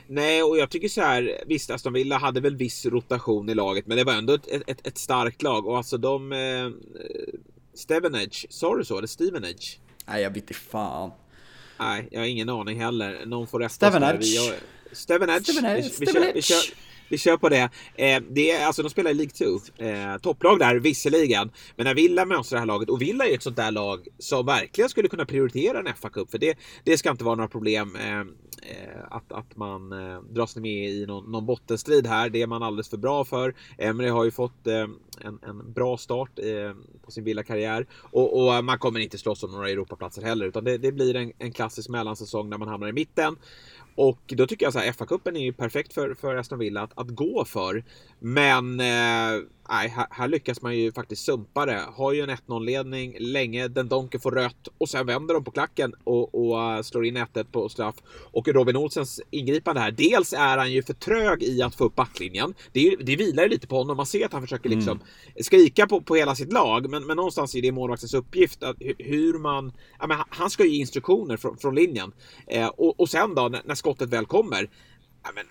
[0.08, 3.86] Nej, och jag tycker så här, visst Aston Villa hade väl viss rotation i laget,
[3.86, 6.32] men det var ändå ett, ett, ett starkt lag och alltså de...
[6.32, 6.70] Eh,
[7.74, 8.98] Stevenage, sa du så?
[8.98, 9.78] Eller Stevenage?
[10.06, 11.10] Nej, jag vet inte fan.
[11.78, 13.26] Nej, jag har ingen aning heller.
[13.26, 14.24] Någon får rätta Stevenage.
[14.92, 15.42] Stevenage.
[15.42, 16.62] Stevenage, vi, kör, vi, kör,
[17.08, 17.70] vi kör på det.
[17.94, 19.84] Eh, det är, alltså, de spelar i League 2.
[19.84, 21.50] Eh, topplag där, visserligen.
[21.76, 24.06] Men när Villa mönstrar det här laget, och Villa är ju ett sånt där lag
[24.18, 26.30] som verkligen skulle kunna prioritera en FA-cup.
[26.30, 28.20] För det, det ska inte vara några problem eh,
[28.62, 32.30] eh, att, att man eh, dras med i någon, någon bottenstrid här.
[32.30, 33.54] Det är man alldeles för bra för.
[33.78, 34.86] Emery har ju fått eh,
[35.20, 36.72] en, en bra start eh,
[37.04, 37.86] på sin Villa-karriär.
[38.02, 41.32] Och, och man kommer inte slåss om några Europaplatser heller, utan det, det blir en,
[41.38, 43.36] en klassisk mellansäsong när man hamnar i mitten.
[43.96, 46.98] Och då tycker jag så här, FA-cupen är ju perfekt för, för Aston Villa att,
[46.98, 47.84] att gå för.
[48.18, 51.82] Men eh, nej, här, här lyckas man ju faktiskt sumpa det.
[51.94, 55.94] Har ju en 1-0-ledning länge, Den Donker får rött och sen vänder de på klacken
[56.04, 57.94] och, och eh, slår in 1-1 på straff.
[58.32, 61.94] Och Robin Olsens ingripande här, dels är han ju för trög i att få upp
[61.94, 62.54] backlinjen.
[62.72, 65.00] Det, det vilar ju lite på honom, man ser att han försöker liksom
[65.40, 66.90] skrika på, på hela sitt lag.
[66.90, 69.72] Men, men någonstans är det målvaktens uppgift att hu- hur man...
[70.00, 72.12] Ja, men han- han ska ju ge instruktioner från, från linjen.
[72.46, 74.70] Eh, och, och sen då när, när skottet väl kommer.
[75.22, 75.44] Ja, men,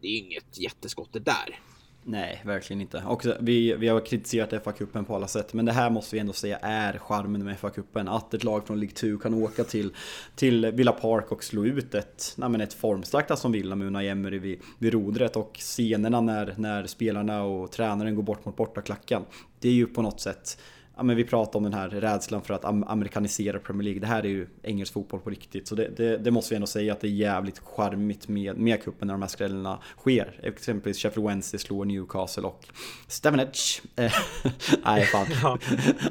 [0.00, 1.60] det är ju inget jätteskott det där.
[2.04, 3.02] Nej, verkligen inte.
[3.06, 6.32] Och vi, vi har kritiserat FA-cupen på alla sätt, men det här måste vi ändå
[6.32, 8.16] säga är charmen med FA-cupen.
[8.16, 9.94] Att ett lag från League 2 kan åka till,
[10.36, 14.38] till Villa Park och slå ut ett, nej ett formstarkt som Villa med Unai Emery
[14.38, 19.22] vid, vid rodret och scenerna när, när spelarna och tränaren går bort mot bortaklacken.
[19.60, 20.58] Det är ju på något sätt
[21.00, 24.00] Ja, men vi pratar om den här rädslan för att am- amerikanisera Premier League.
[24.00, 25.68] Det här är ju engelsk fotboll på riktigt.
[25.68, 28.82] Så det, det, det måste vi ändå säga att det är jävligt charmigt med, med
[28.82, 30.40] cupen när de här skrällarna sker.
[30.42, 32.66] Exempelvis Sheffield Wednesday slår Newcastle och
[33.06, 33.82] Stevenage.
[33.96, 34.12] Eh,
[34.84, 35.26] Nej, fan.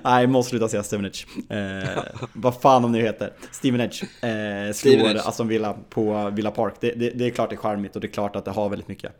[0.03, 1.27] Nej, jag måste sluta säga Stevenage.
[1.49, 3.33] Eh, vad fan om det heter.
[3.51, 4.03] Stevenage.
[4.03, 5.27] Eh, slår Stevenage.
[5.27, 6.73] Aston Villa på Villa Park.
[6.79, 8.69] Det, det, det är klart det är charmigt och det är klart att det har
[8.69, 9.11] väldigt mycket.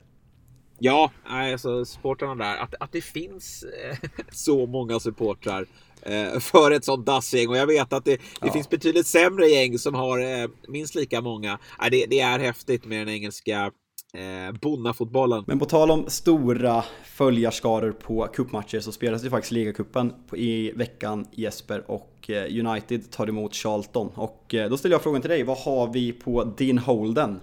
[0.80, 2.58] Ja, alltså supportrarna där.
[2.58, 3.98] Att, att det finns eh,
[4.32, 5.66] så många supportrar
[6.02, 7.48] eh, för ett sånt dassgäng.
[7.50, 8.54] Och jag vet att det, det Ja.
[8.54, 11.60] finns betydligt sämre gäng som har eh, minst lika många.
[11.92, 13.72] Det, det är häftigt med den engelska
[14.14, 15.44] eh, bonnafotbollen.
[15.48, 21.28] Men på tal om stora följarskaror på cupmatcher så spelas det faktiskt ligacupen i veckan
[21.32, 24.08] Jesper och United tar emot Charlton.
[24.16, 27.40] Och då ställer jag frågan till dig, vad har vi på din Holden?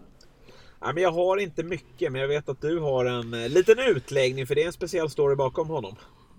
[0.83, 3.79] Nej, men jag har inte mycket, men jag vet att du har en eh, liten
[3.79, 5.97] utläggning för det är en speciell story bakom honom.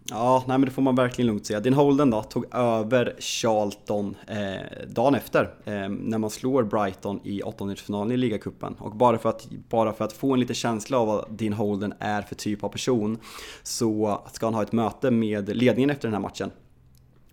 [0.09, 1.59] Ja, nej men det får man verkligen lugnt säga.
[1.59, 7.41] Din Holden då tog över Charlton eh, dagen efter eh, när man slår Brighton i
[7.41, 8.73] åttondelsfinalen i ligacupen.
[8.73, 11.93] Och bara för, att, bara för att få en liten känsla av vad Din Holden
[11.99, 13.19] är för typ av person
[13.63, 16.51] så ska han ha ett möte med ledningen efter den här matchen.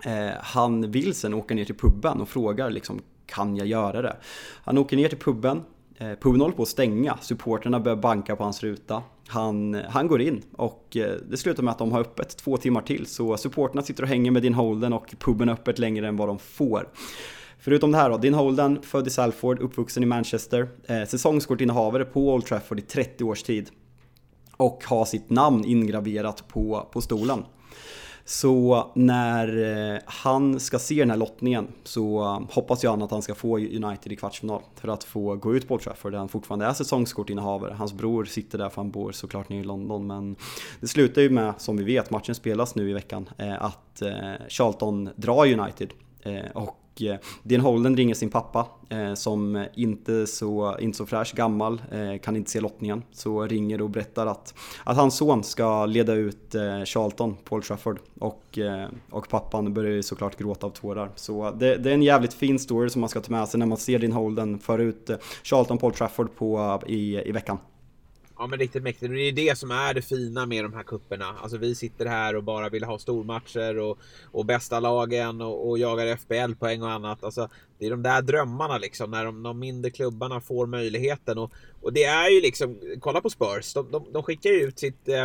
[0.04, 4.16] Eh, han vill sen åka ner till puben och frågar liksom kan jag göra det?
[4.64, 5.62] Han åker ner till puben,
[5.98, 9.02] Eh, puben håller på att stänga, supporterna börjar banka på hans ruta.
[9.26, 12.80] Han, han går in och eh, det slutar med att de har öppet två timmar
[12.80, 16.16] till så supporterna sitter och hänger med din Holden och puben är öppet längre än
[16.16, 16.88] vad de får.
[17.58, 22.34] Förutom det här då, din Holden, född i Salford, uppvuxen i Manchester, eh, säsongskortinnehavare på
[22.34, 23.70] Old Trafford i 30 års tid
[24.56, 27.44] och har sitt namn ingraverat på, på stolen.
[28.26, 29.62] Så när
[29.94, 34.12] eh, han ska se den här lottningen så hoppas jag att han ska få United
[34.12, 37.74] i kvartsfinal för att få gå ut på Old Trafford där han fortfarande är säsongskortinnehavare.
[37.74, 40.36] Hans bror sitter där för han bor såklart nere i London men
[40.80, 44.32] det slutar ju med, som vi vet, matchen spelas nu i veckan, eh, att eh,
[44.48, 45.92] Charlton drar United
[46.54, 51.82] och Eh, Dean Holden ringer sin pappa eh, som inte så, inte så fräsch, gammal,
[51.92, 53.02] eh, kan inte se lottningen.
[53.12, 57.98] Så ringer och berättar att, att hans son ska leda ut Charlton på Old Trafford.
[58.18, 58.58] Och,
[59.10, 61.10] och pappan börjar ju såklart gråta av tårar.
[61.14, 63.66] Så det, det är en jävligt fin story som man ska ta med sig när
[63.66, 65.10] man ser Dean Holden föra ut
[65.42, 67.58] Charlton på Old Trafford på, i, i veckan.
[68.38, 69.12] Ja men riktigt mäktigt.
[69.12, 71.36] Det är det som är det fina med de här kupperna.
[71.42, 73.98] Alltså vi sitter här och bara vill ha stormatcher och,
[74.32, 77.24] och bästa lagen och, och jagar FBL-poäng och annat.
[77.24, 81.38] Alltså, det är de där drömmarna liksom när de, de mindre klubbarna får möjligheten.
[81.38, 83.74] Och, och det är ju liksom, kolla på Spurs.
[83.74, 85.24] De, de, de skickar ju ut sitt eh,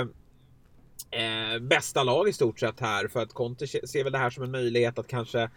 [1.12, 4.30] eh, bästa lag i stort sett här för att Conte se- ser väl det här
[4.30, 5.50] som en möjlighet att kanske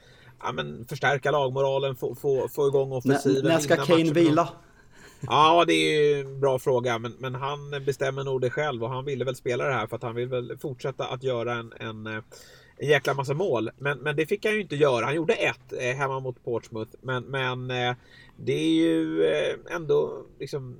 [0.42, 3.44] ja, men förstärka lagmoralen, få, få, få igång offensiven.
[3.44, 4.48] När, ska Kane vila?
[5.26, 8.90] Ja, det är ju en bra fråga, men, men han bestämmer nog det själv och
[8.90, 11.72] han ville väl spela det här för att han vill väl fortsätta att göra en,
[11.80, 12.22] en, en
[12.88, 13.70] jäkla massa mål.
[13.78, 15.04] Men, men det fick han ju inte göra.
[15.04, 17.94] Han gjorde ett eh, hemma mot Portsmouth, men, men eh,
[18.36, 20.76] det är ju eh, ändå liksom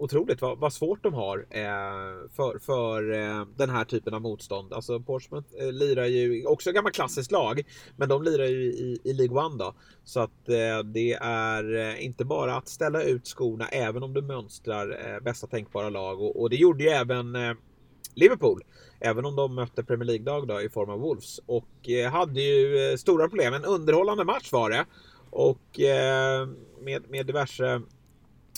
[0.00, 4.72] otroligt vad, vad svårt de har eh, för, för eh, den här typen av motstånd.
[4.72, 7.62] Alltså Portsmouth eh, lirar ju, också gammal klassiskt lag,
[7.96, 9.74] men de lirar ju i, i League One då.
[10.04, 14.22] Så att eh, det är eh, inte bara att ställa ut skorna även om du
[14.22, 17.54] mönstrar eh, bästa tänkbara lag och, och det gjorde ju även eh,
[18.14, 18.64] Liverpool.
[19.00, 22.90] Även om de mötte Premier League-lag då i form av Wolves och eh, hade ju
[22.90, 23.54] eh, stora problem.
[23.54, 24.86] En underhållande match var det
[25.32, 25.80] och
[26.80, 27.82] med, med diverse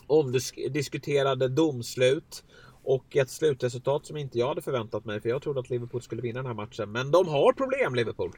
[0.07, 2.44] omdiskuterade domslut
[2.84, 6.22] och ett slutresultat som inte jag hade förväntat mig för jag trodde att Liverpool skulle
[6.22, 6.92] vinna den här matchen.
[6.92, 8.30] Men de har problem Liverpool.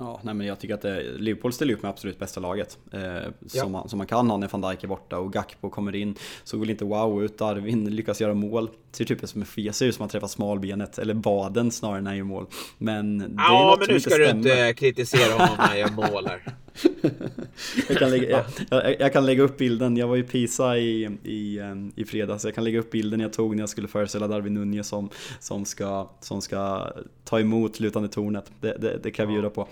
[0.00, 2.78] Ja, nej men jag tycker att det, Liverpool ställer upp med absolut bästa laget.
[2.92, 3.30] Eh, ja.
[3.48, 6.14] som, man, som man kan ha när van Dijk är borta och Gakpo kommer in.
[6.44, 8.70] Såg väl inte wow ut, Darwin lyckas göra mål.
[8.92, 12.18] Ser typ som en fes ut som att träffa smalbenet, eller baden snarare när han
[12.18, 12.46] gör mål.
[12.78, 14.24] Men det ja, är något men nu ska stämmer.
[14.24, 16.54] du inte kritisera honom när han gör mål här.
[17.88, 21.58] jag, kan lägga, jag, jag, kan lägga upp bilden, jag var i Pisa i, i,
[21.58, 24.54] eh, i fredags, jag kan lägga upp bilden jag tog när jag skulle föreställa Darwin
[24.54, 25.10] Nunez som,
[25.40, 26.92] som, ska, som ska
[27.24, 28.52] ta emot lutande tornet.
[28.60, 29.68] Det, det, det kan vi bjuda på.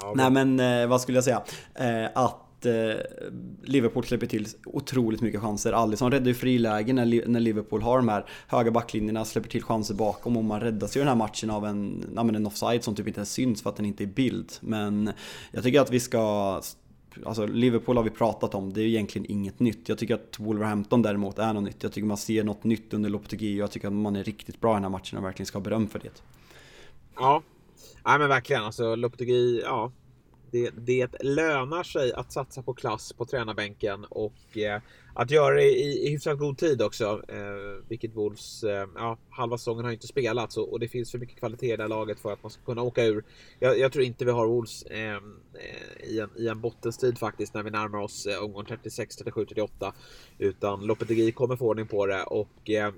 [0.00, 1.42] Ja, Nej men eh, vad skulle jag säga?
[1.74, 2.94] Eh, att eh,
[3.62, 5.72] Liverpool släpper till otroligt mycket chanser.
[5.72, 9.94] Alisson räddar ju frilägen när, när Liverpool har de här höga backlinjerna, släpper till chanser
[9.94, 13.08] bakom och man räddas ju den här matchen av en, ja, en offside som typ
[13.08, 14.52] inte ens syns för att den inte är bild.
[14.60, 15.12] Men
[15.52, 16.60] jag tycker att vi ska
[17.26, 19.88] Alltså Liverpool har vi pratat om, det är egentligen inget nytt.
[19.88, 21.82] Jag tycker att Wolverhampton däremot är något nytt.
[21.82, 24.60] Jag tycker man ser något nytt under Lopetegui och jag tycker att man är riktigt
[24.60, 26.22] bra i den här matchen och verkligen ska ha beröm för det.
[27.16, 27.42] Ja,
[28.06, 29.92] Nej men verkligen, alltså Lopetegui, ja.
[30.54, 34.80] Det, det lönar sig att satsa på klass på tränarbänken och eh,
[35.14, 37.22] att göra det i, i hyfsat god tid också.
[37.28, 41.18] Eh, vilket Wolves, eh, ja, halva säsongen har inte spelats och, och, det finns för
[41.18, 43.24] mycket kvalitet i det här laget för att man ska kunna åka ur.
[43.58, 47.54] Jag, jag tror inte vi har Wolves ehm, eh, i, en, i en bottenstrid faktiskt
[47.54, 49.94] när vi närmar oss eh, omgång 36, 37, 38.
[50.38, 52.92] Utan Lopetegui kommer få ordning på det och eh,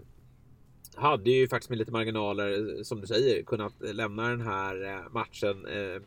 [0.97, 5.13] hade ju faktiskt med lite marginaler, eh, som du säger, kunnat lämna den här eh,
[5.13, 6.03] matchen eh,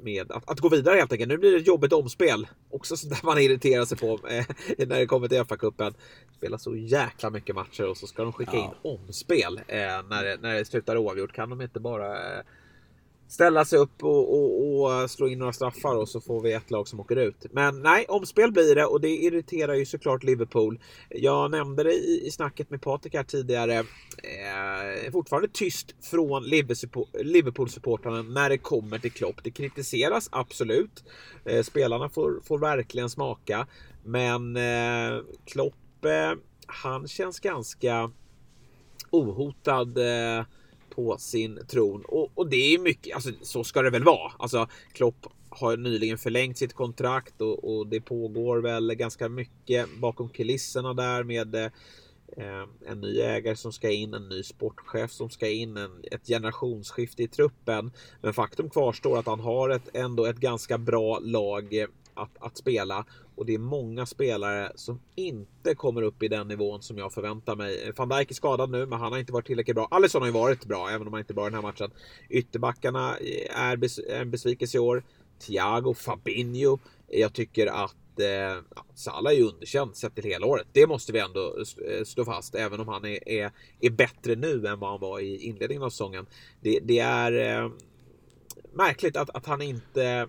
[0.00, 1.28] med att, att gå vidare helt enkelt.
[1.28, 2.46] Nu blir det ett jobbigt omspel.
[2.70, 4.44] Också sånt där man irriterar sig på eh,
[4.78, 5.94] när det kommer till FA-cupen.
[6.36, 8.64] Spelar så jäkla mycket matcher och så ska de skicka ja.
[8.64, 11.32] in omspel när, det, när det slutar oavgjort.
[11.32, 12.16] Kan de inte bara
[13.28, 16.70] ställa sig upp och, och, och, slå in några straffar och så får vi ett
[16.70, 17.46] lag som åker ut.
[17.50, 20.80] Men nej, omspel blir det och det irriterar ju såklart Liverpool.
[21.08, 23.78] Jag nämnde det i, i snacket med Patrik här tidigare.
[23.78, 26.44] Eh, fortfarande tyst från
[27.22, 29.44] Liverpool-supportrarna när det kommer till Klopp.
[29.44, 31.04] Det kritiseras absolut.
[31.44, 33.66] Eh, spelarna får, får verkligen smaka.
[34.04, 36.32] Men eh, Klopp, eh,
[36.66, 38.10] han känns ganska
[39.10, 40.44] ohotad eh,
[40.98, 42.04] på sin tron.
[42.08, 44.32] Och, och det är mycket, alltså så ska det väl vara.
[44.38, 50.28] Alltså Klopp har nyligen förlängt sitt kontrakt och, och det pågår väl ganska mycket bakom
[50.28, 51.64] kulisserna där med eh,
[52.36, 56.26] eh en ny ägare som ska in, en ny sportchef som ska in, en, ett
[56.26, 57.90] generationsskifte i truppen.
[58.20, 61.88] Men faktum kvarstår att han har ett, ändå ett ganska bra lag eh,
[62.18, 63.04] att, att spela
[63.38, 67.56] och det är många spelare som inte kommer upp i den nivån som jag förväntar
[67.56, 67.92] mig.
[67.96, 69.88] Van Dijk är skadad nu, men han har inte varit tillräckligt bra.
[69.90, 71.90] Alisson har ju varit bra, även om han inte var i den här matchen.
[72.28, 73.16] Ytterbackarna
[73.50, 75.02] är, bes är en besvikelse i år.
[75.38, 76.78] Thiago, Fabinho.
[77.08, 78.62] Jag tycker att eh,
[78.94, 80.66] Salah är underkänd sett till hela året.
[80.72, 81.56] Det måste vi ändå
[81.90, 83.50] eh, stå fast, även om han är, är,
[83.80, 86.26] är bättre nu än vad han var i inledningen av säsongen.
[86.60, 87.70] Det, det är eh,
[88.72, 90.28] märkligt att, att han inte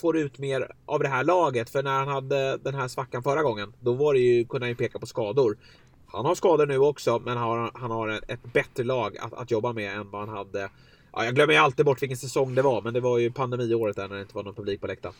[0.00, 1.70] får ut mer av det här laget.
[1.70, 4.70] För när han hade den här svackan förra gången, då var det ju, kunde han
[4.70, 5.58] ju peka på skador.
[6.06, 9.50] Han har skador nu också, men han har, han har ett bättre lag att, att
[9.50, 10.70] jobba med än vad han hade.
[11.12, 13.96] Ja, jag glömmer ju alltid bort vilken säsong det var, men det var ju pandemiåret
[13.96, 15.14] där när det inte var någon publik på läktaren.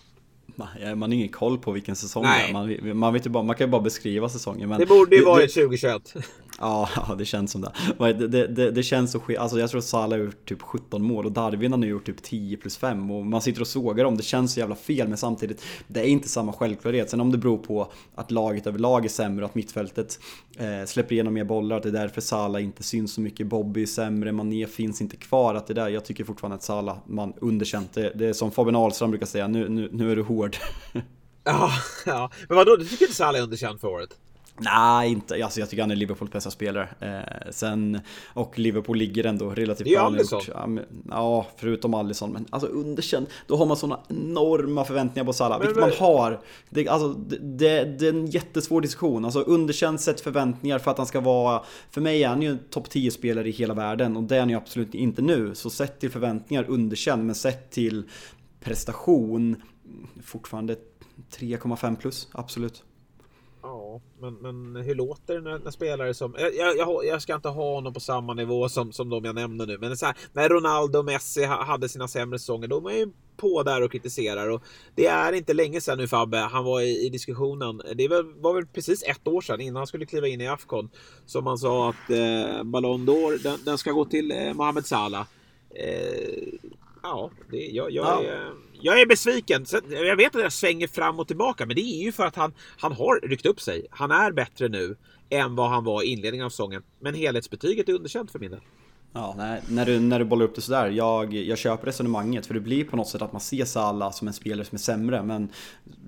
[0.97, 2.43] Man har ingen koll på vilken säsong Nej.
[2.43, 2.53] det är.
[2.53, 4.69] Man, man, vet ju bara, man kan ju bara beskriva säsongen.
[4.69, 6.15] Men det borde ju varit 2021.
[6.61, 7.73] Ja, ja, det känns som det.
[8.13, 9.39] Det, det, det känns så skit.
[9.39, 12.07] Alltså jag tror att Salah har gjort typ 17 mål och Darwin har nu gjort
[12.07, 14.17] typ 10 plus 5 och man sitter och sågar dem.
[14.17, 17.11] Det känns så jävla fel men samtidigt, det är inte samma självklarhet.
[17.11, 20.21] Sen om det beror på att laget överlag är sämre och att mittfältet
[20.57, 23.47] eh, släpper igenom mer bollar, att det är därför Salah inte syns så mycket.
[23.47, 25.55] Bobby är sämre, Mané finns inte kvar.
[25.55, 28.13] Att det där, jag tycker fortfarande att Salah, man underkänt det.
[28.15, 30.48] Det är som Fabian Ahlström brukar säga, nu, nu, nu är du hård.
[31.45, 31.73] Ja,
[32.07, 32.31] ja.
[32.49, 34.17] Men vadå, du tycker inte Salah är underkänd för året?
[34.61, 35.45] Nej, inte.
[35.45, 36.89] Alltså, jag tycker han är Liverpools bästa spelare.
[37.01, 40.11] Eh, sen, och Liverpool ligger ändå relativt bra.
[40.11, 40.41] Det är Alisson.
[40.47, 42.33] Ja, ja, förutom Alisson.
[42.33, 43.27] Men alltså underkänd.
[43.47, 45.61] Då har man sådana enorma förväntningar på Salah.
[45.61, 46.41] vilket man har.
[46.71, 49.25] Det, alltså, det, det, är en jättesvår diskussion.
[49.25, 51.63] Alltså underkänd sett förväntningar för att han ska vara...
[51.91, 54.17] För mig är han ju en topp 10-spelare i hela världen.
[54.17, 55.55] Och det är han ju absolut inte nu.
[55.55, 57.27] Så sett till förväntningar underkänd.
[57.27, 58.05] Men sett till
[58.61, 59.57] prestation
[60.23, 60.77] fortfarande
[61.31, 62.85] 3,5 plus, absolut.
[63.63, 66.35] Ja, men, men hur låter det när, när spelare som...
[66.39, 69.67] Jag, jag, jag, ska inte ha honom på samma nivå som, som de jag nämner
[69.67, 73.13] nu, men så här, när Ronaldo och Messi hade sina sämre säsonger, då var ju
[73.37, 74.51] på där och kritiserar.
[74.51, 74.63] Och
[74.95, 77.83] det är inte länge sedan nu Fabbe, han var i, i diskussionen.
[77.95, 80.91] Det var, var, väl precis ett år sedan innan han skulle kliva in i Afcon.
[81.27, 85.27] Som man sa att eh, Ballon d'Or, den, den, ska gå till eh, Mohamed Salah.
[85.71, 86.69] Eh,
[87.03, 88.23] ja, det, jag, jag, ja.
[88.23, 89.67] Är, jag är besviken.
[89.91, 92.55] Jag vet att jag svänger fram och tillbaka, men det är ju för att han,
[92.79, 93.87] han har ryckt upp sig.
[93.91, 94.97] Han är bättre nu
[95.31, 96.83] än vad han var i inledningen av säsongen.
[97.01, 98.61] Men helhetsbetyget är underkänt för min del.
[99.13, 102.55] Ja, nej, när, du, när du bollar upp det sådär, jag, jag köper resonemanget för
[102.55, 105.23] det blir på något sätt att man ser Salah som en spelare som är sämre
[105.23, 105.49] men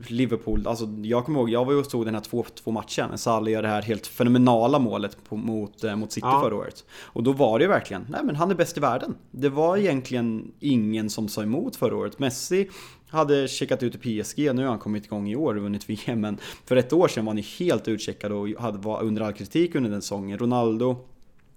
[0.06, 3.52] Liverpool, alltså jag kommer ihåg, jag var ju och stod den här 2-2 matchen, Salah
[3.52, 6.40] gör det här helt fenomenala målet på, mot, eh, mot City ja.
[6.40, 6.84] förra året.
[7.02, 9.14] Och då var det ju verkligen, nej men han är bäst i världen.
[9.30, 12.18] Det var egentligen ingen som sa emot förra året.
[12.18, 12.68] Messi
[13.08, 16.20] hade checkat ut i PSG, nu har han kommit igång i år och vunnit VM,
[16.20, 19.32] men för ett år sedan var han ju helt utcheckad och hade, var under all
[19.32, 20.38] kritik under den säsongen.
[20.38, 20.96] Ronaldo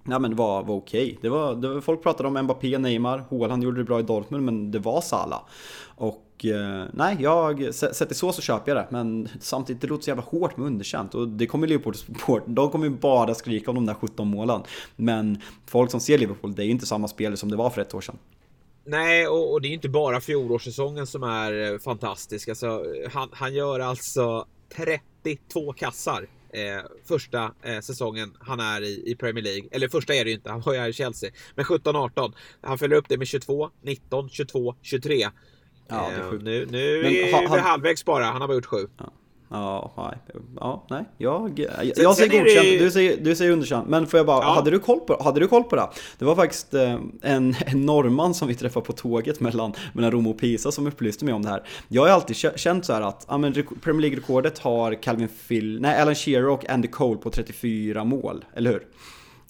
[0.03, 1.17] Ja men det var, var okej.
[1.21, 4.45] Det var, det var, folk pratade om Mbappé, Neymar, Haaland gjorde det bra i Dortmund
[4.45, 5.41] men det var Salah.
[5.95, 8.87] Och eh, nej, jag, sett det så så köper jag det.
[8.89, 11.15] Men samtidigt, det låter så jävla hårt med underkänt.
[11.15, 14.61] Och det kommer Liverpool support, de kommer ju bara skrika om de där 17 målen.
[14.95, 17.81] Men folk som ser Liverpool, det är ju inte samma spelare som det var för
[17.81, 18.17] ett år sedan.
[18.85, 22.49] Nej, och, och, det är inte bara fjolårssäsongen som är eh, fantastisk.
[22.49, 24.45] Alltså, han, han gör alltså
[24.75, 29.69] 32 kassar eh, första eh, säsongen han är i, i Premier League.
[29.71, 31.31] Eller första är det ju inte, han var ju i Chelsea.
[31.55, 32.33] Men 17-18.
[32.61, 35.29] Han följer upp det med 22, 19, 22, 23.
[35.87, 36.41] Ja, det är sjukt.
[36.41, 38.87] Eh, nu nu Men, är ha, vi halvvägs bara, han har bara gjort sju.
[38.97, 39.13] Ja.
[39.53, 40.37] Ja, nej.
[40.55, 41.05] Ja, nej.
[41.17, 42.77] Jag, jag, jag säger godkänt, det...
[42.77, 43.87] du, säger, du säger underkänt.
[43.87, 44.53] Men får jag bara, ja.
[44.53, 45.89] hade, du koll på, hade du koll på det?
[46.17, 50.27] Det var faktiskt eh, en, en norrman som vi träffade på tåget mellan, mellan Rom
[50.27, 51.63] och Pisa som upplyste mig om det här.
[51.87, 56.01] Jag har alltid känt så här att ja, men Premier League-rekordet har Calvin Phil, nej,
[56.01, 58.87] Alan Shearer och Andy Cole på 34 mål, eller hur?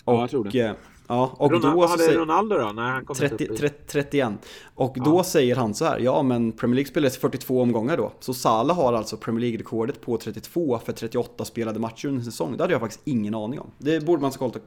[0.03, 0.75] Och, ja, jag tror det.
[1.09, 2.71] Eh, Ja, och Ronaldo, då hade säger, Ronaldo då?
[2.71, 4.33] När han kom 30, 30, 31.
[4.75, 5.03] Och ja.
[5.03, 8.11] då säger han så här, ja men Premier League spelades 42 omgångar då.
[8.19, 12.57] Så Salah har alltså Premier League-rekordet på 32 för 38 spelade matcher under en säsong.
[12.57, 13.71] Det hade jag faktiskt ingen aning om.
[13.77, 14.57] Det borde man såklart,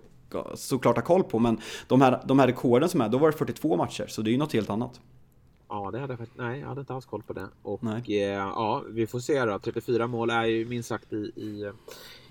[0.55, 3.37] såklart ha koll på, men de här, de här rekorden som är, då var det
[3.37, 5.01] 42 matcher, så det är ju något helt annat.
[5.69, 6.39] Ja, det hade jag faktiskt.
[6.39, 7.49] Nej, jag hade inte alls koll på det.
[7.63, 9.59] Och eh, ja, vi får se då.
[9.59, 11.73] 34 mål är ju minst sagt i, i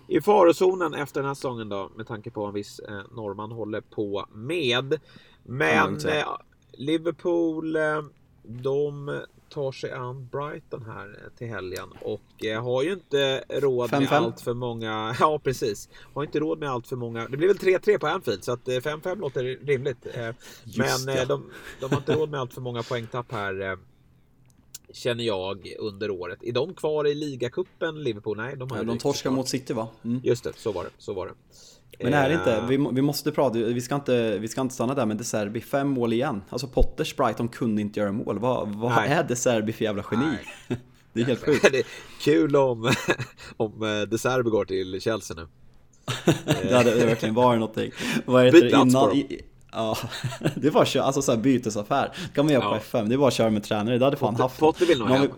[0.08, 3.82] i farozonen efter den här säsongen då med tanke på en viss eh, norrman håller
[3.82, 5.00] på med.
[5.44, 6.38] Men eh,
[6.72, 8.02] Liverpool, eh,
[8.44, 13.90] de tar sig an Brighton här eh, till helgen och eh, har ju inte råd
[13.90, 14.10] 5 -5.
[14.10, 15.16] med allt för många.
[15.20, 15.90] Ja, precis.
[16.14, 17.28] Har inte råd med allt för många.
[17.28, 20.08] Det blir väl 3-3 på Anfield så att 5-5 eh, låter rimligt.
[20.78, 23.78] Men de, de, har inte råd med allt för många poängtapp här
[24.96, 26.44] Känner jag under året.
[26.44, 28.38] Är de kvar i ligacupen Liverpool?
[28.38, 29.88] Nej, de har ja, De torskar mot City va?
[30.04, 30.22] Mm.
[30.24, 30.90] Just det, så var det.
[30.98, 31.34] Så var det.
[32.04, 34.94] Men är det inte, vi, vi måste prata, vi ska, inte, vi ska inte stanna
[34.94, 36.44] där med De Serbi, fem mål igen.
[36.50, 38.40] Alltså Potters Brighton kunde inte göra mål.
[38.40, 40.38] Vad, vad är De Serbi för jävla geni?
[41.14, 41.68] Det är helt sjukt.
[41.72, 41.86] det är
[42.22, 42.94] kul om,
[43.58, 45.48] om eh, De Serbi går till Chelsea nu.
[46.70, 47.92] det hade verkligen varit någonting.
[48.26, 48.68] Vad heter det?
[48.68, 49.24] Innan,
[49.76, 49.98] Ja,
[50.56, 52.12] det var kör, alltså såhär bytesaffär.
[52.36, 52.70] kan man göra ja.
[52.70, 54.60] på FM, det var att köra med tränare, det hade fan haft.
[54.60, 55.30] Potter vill nog hem.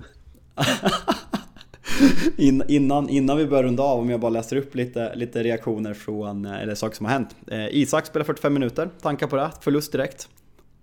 [2.67, 6.45] innan, innan vi börjar runda av, om jag bara läser upp lite, lite reaktioner från,
[6.45, 7.35] eh, eller saker som har hänt.
[7.47, 9.51] Eh, Isak spelar 45 minuter, tankar på det?
[9.61, 10.29] Förlust direkt?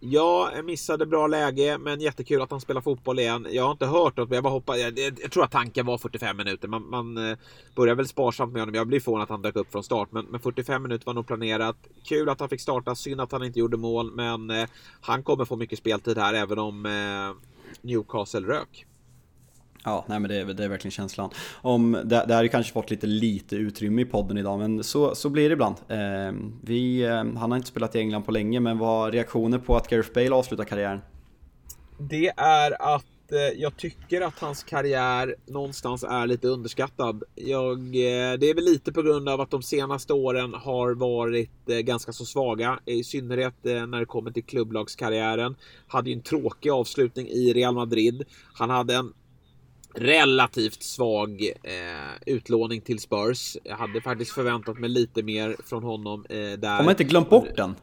[0.06, 3.46] Ja, jag missade bra läge, men jättekul att han spelar fotboll igen.
[3.50, 4.78] Jag har inte hört något, men jag bara hoppas.
[4.78, 6.68] Jag, jag, jag, tror att tanken var 45 minuter.
[6.68, 7.38] Man, man eh,
[7.74, 8.74] börjar väl sparsamt med honom.
[8.74, 11.26] Jag blir förvånad att han dök upp från start, men, men 45 minuter var nog
[11.26, 11.76] planerat.
[12.04, 14.68] Kul att han fick starta, synd att han inte gjorde mål, men eh,
[15.00, 17.50] han kommer få mycket speltid här, även om eh,
[17.82, 18.86] Newcastle rök.
[19.84, 21.30] Ja, nej men det är, det är verkligen känslan.
[21.62, 25.14] Om, det, det har ju kanske fått lite lite utrymme i podden idag, men så,
[25.14, 25.76] så blir det ibland.
[25.88, 26.32] Eh,
[26.62, 29.76] vi, ehm, han har inte spelat i England på länge, men vad har reaktioner på
[29.76, 31.00] att Gareth Bale avslutar karriären?
[31.98, 37.22] Det är att eh, jag tycker att hans karriär någonstans är lite underskattad.
[37.34, 41.68] Jag, eh, det är väl lite på grund av att de senaste åren har varit
[41.68, 45.56] eh, ganska så svaga, i synnerhet eh, när det kommer till klubblagskarriären.
[45.86, 48.22] Hade ju en tråkig avslutning i Real Madrid.
[48.54, 49.12] Han hade en
[49.94, 53.56] relativt svag eh, utlåning till Spurs.
[53.64, 56.76] Jag hade faktiskt förväntat mig lite mer från honom eh, där.
[56.76, 57.74] Har man inte glömt bort den?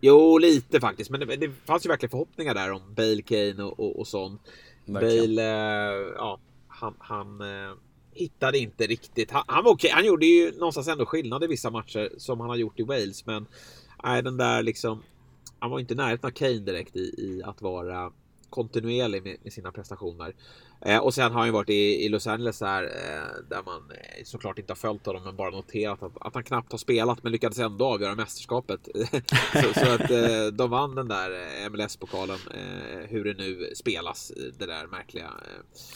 [0.00, 1.10] Jo, lite faktiskt.
[1.10, 4.40] Men det, det fanns ju verkligen förhoppningar där om Bale, Kane och, och, och sånt.
[4.84, 5.36] Verkligen.
[5.36, 6.38] Bale, eh, ja,
[6.68, 7.74] han, han eh,
[8.12, 9.30] hittade inte riktigt.
[9.30, 9.88] Han, han var okej.
[9.88, 9.96] Okay.
[9.96, 13.26] Han gjorde ju någonstans ändå skillnad i vissa matcher som han har gjort i Wales,
[13.26, 13.46] men
[14.04, 15.02] nej, den där liksom.
[15.58, 18.12] Han var inte i närheten av Kane direkt i, i att vara
[18.54, 20.34] kontinuerlig med, med sina prestationer.
[20.80, 23.90] Eh, och sen har han ju varit i, i Los Angeles där, eh, där man
[23.90, 27.22] eh, såklart inte har följt honom men bara noterat att, att, han knappt har spelat
[27.22, 28.80] men lyckades ändå avgöra mästerskapet.
[29.52, 32.38] så, så, att eh, de vann den där eh, MLS-pokalen,
[33.08, 35.30] hur det nu spelas, det där märkliga,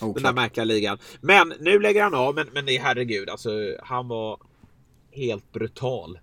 [0.01, 0.99] oh, den där märkliga ligan.
[1.21, 3.51] Men nu lägger han av, men, men det är herregud, alltså
[3.83, 4.41] han var
[5.11, 6.19] helt brutal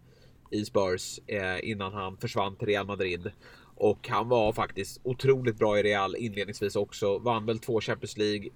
[0.51, 1.19] i Spurs
[1.63, 3.31] innan han försvann till Real Madrid.
[3.75, 7.17] Och han var faktiskt otroligt bra i Real inledningsvis också.
[7.17, 8.49] Vann väl två Champions League.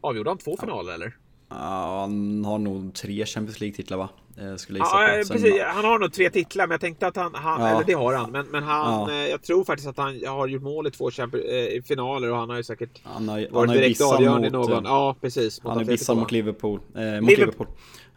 [0.00, 0.94] Avgjorde han två finaler ja.
[0.94, 1.16] eller?
[1.48, 4.08] Ja, han har nog tre Champions League-titlar va?
[4.38, 5.32] Eh, skulle jag ja, på.
[5.32, 5.62] precis.
[5.62, 7.68] Han har nog tre titlar, men jag tänkte att han, han ja.
[7.68, 9.16] eller det har han, men, men han, ja.
[9.16, 12.36] Eh, jag tror faktiskt att han har gjort mål i två Champions, eh, finaler och
[12.36, 14.84] han har ju säkert han har, varit han har direkt avgörande i någon.
[14.84, 15.60] Ja, precis.
[15.62, 16.80] Han har vissat mot Liverpool.
[16.94, 17.38] Eh, mot Liverpool.
[17.38, 17.66] Liverpool.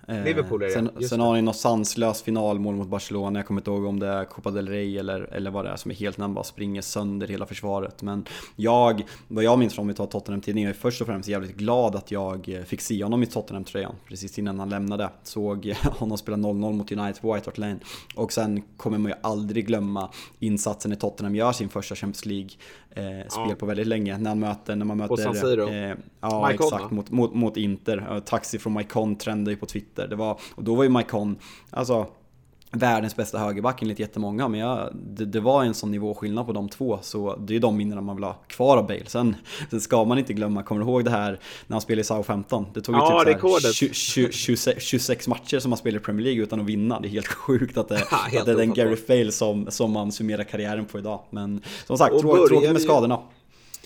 [0.09, 0.71] Eh, Liverpool är det.
[0.71, 3.39] Sen, sen har ni något sanslöst finalmål mot Barcelona.
[3.39, 5.75] Jag kommer inte ihåg om det är Copa del Rey eller, eller vad det är
[5.75, 8.01] som är helt när han bara springer sönder hela försvaret.
[8.01, 11.55] Men jag, vad jag minns från vi tar Tottenham-tidningen, jag är först och främst jävligt
[11.55, 15.09] glad att jag fick se honom i Tottenham-tröjan precis innan han lämnade.
[15.23, 17.79] Såg honom spela 0-0 mot United på White Hart Lane.
[18.15, 22.49] Och sen kommer man ju aldrig glömma insatsen i Tottenham gör sin första Champions League
[22.89, 24.17] eh, på väldigt länge.
[24.17, 25.07] När, han möter, när man möter...
[25.07, 25.69] På San Siro?
[25.69, 26.91] Eh, ja, Maikon, exakt.
[26.91, 28.21] Mot, mot, mot Inter.
[28.25, 29.96] Taxi från Maikon trendade ju på Twitter.
[29.97, 31.35] Det var, och då var ju Maikon,
[31.69, 32.07] alltså
[32.71, 36.69] världens bästa högerback enligt jättemånga, men jag, det, det, var en sån nivåskillnad på de
[36.69, 39.05] två, så det är ju de minnena man vill ha kvar av Bale.
[39.05, 39.35] Sen,
[39.69, 42.65] sen ska man inte glömma, kommer du ihåg det här när han spelade i Southampton?
[42.73, 46.03] Det tog ju ja, typ här 20, 20, 26, 26, matcher som han spelade i
[46.03, 46.99] Premier League utan att vinna.
[46.99, 50.11] Det är helt sjukt att det, att det är den Gary Fail som, som man
[50.11, 51.19] summerar karriären på idag.
[51.29, 53.19] Men som sagt, tråkigt med skadorna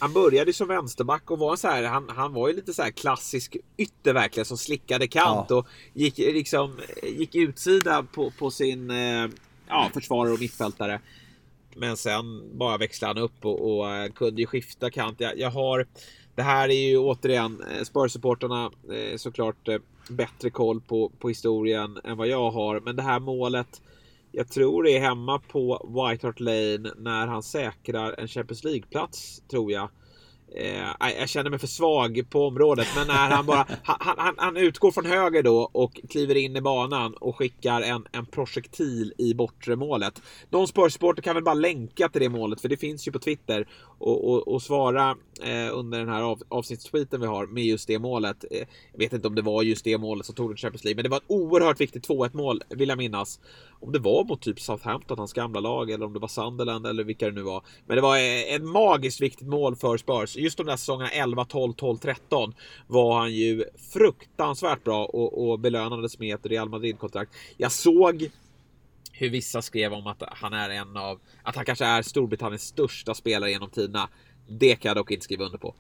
[0.02, 2.92] han började som vänsterback och var så här, han, han var ju lite så här
[2.92, 5.56] klassisk ytter verkligen som slickade kant ja.
[5.56, 9.30] och gick liksom gick utsida på, på sin eh,
[9.68, 11.00] ja, försvarare och mittfältare.
[11.76, 15.20] Men sen bara växlade han upp och, och eh, kunde ju skifta kant.
[15.20, 15.88] Jag, jag, har
[16.36, 18.72] det här är ju återigen eh, Spurs-supporterna
[19.18, 19.70] såklart
[20.10, 22.80] bättre koll på, på historien än vad jag har.
[22.80, 23.82] Men det här målet
[24.32, 29.42] jag tror det är hemma på White Hart Lane när han säkrar en Champions League-plats,
[29.52, 29.90] tror jag.
[30.56, 33.68] Eh, jag känner mig för svag på området, men när han bara...
[33.84, 38.06] Han, han, han, utgår från höger då och kliver in i banan och skickar en,
[38.12, 40.22] en projektil i bortre målet.
[40.50, 43.68] Någon Spurs-supporter kan väl bara länka till det målet, för det finns ju på Twitter.
[44.02, 48.00] Och, och, och svara eh, under den här av, avsnittstweeten vi har med just det
[48.00, 48.46] målet.
[48.52, 50.96] Eh, jag vet inte om det var just det målet som tog den Champions League,
[50.96, 53.40] men det var ett oerhört viktigt 2-1 mål, vill jag minnas.
[53.80, 57.04] Om det var mot typ Southampton, hans gamla lag, eller om det var Sunderland eller
[57.04, 57.64] vilka det nu var.
[57.86, 61.46] Men det var eh, ett magiskt viktigt mål för Spurs just de där säsongerna 11,
[61.46, 62.54] 12, 12, 13
[62.88, 67.32] var han ju fruktansvärt bra och, och belönades med ett Real Madrid-kontrakt.
[67.58, 68.30] Jag såg
[69.22, 73.14] hur vissa skrev om att han är en av, att han kanske är Storbritanniens största
[73.14, 74.10] spelare genom tiderna.
[74.48, 75.76] Det kan jag dock inte skriva under på.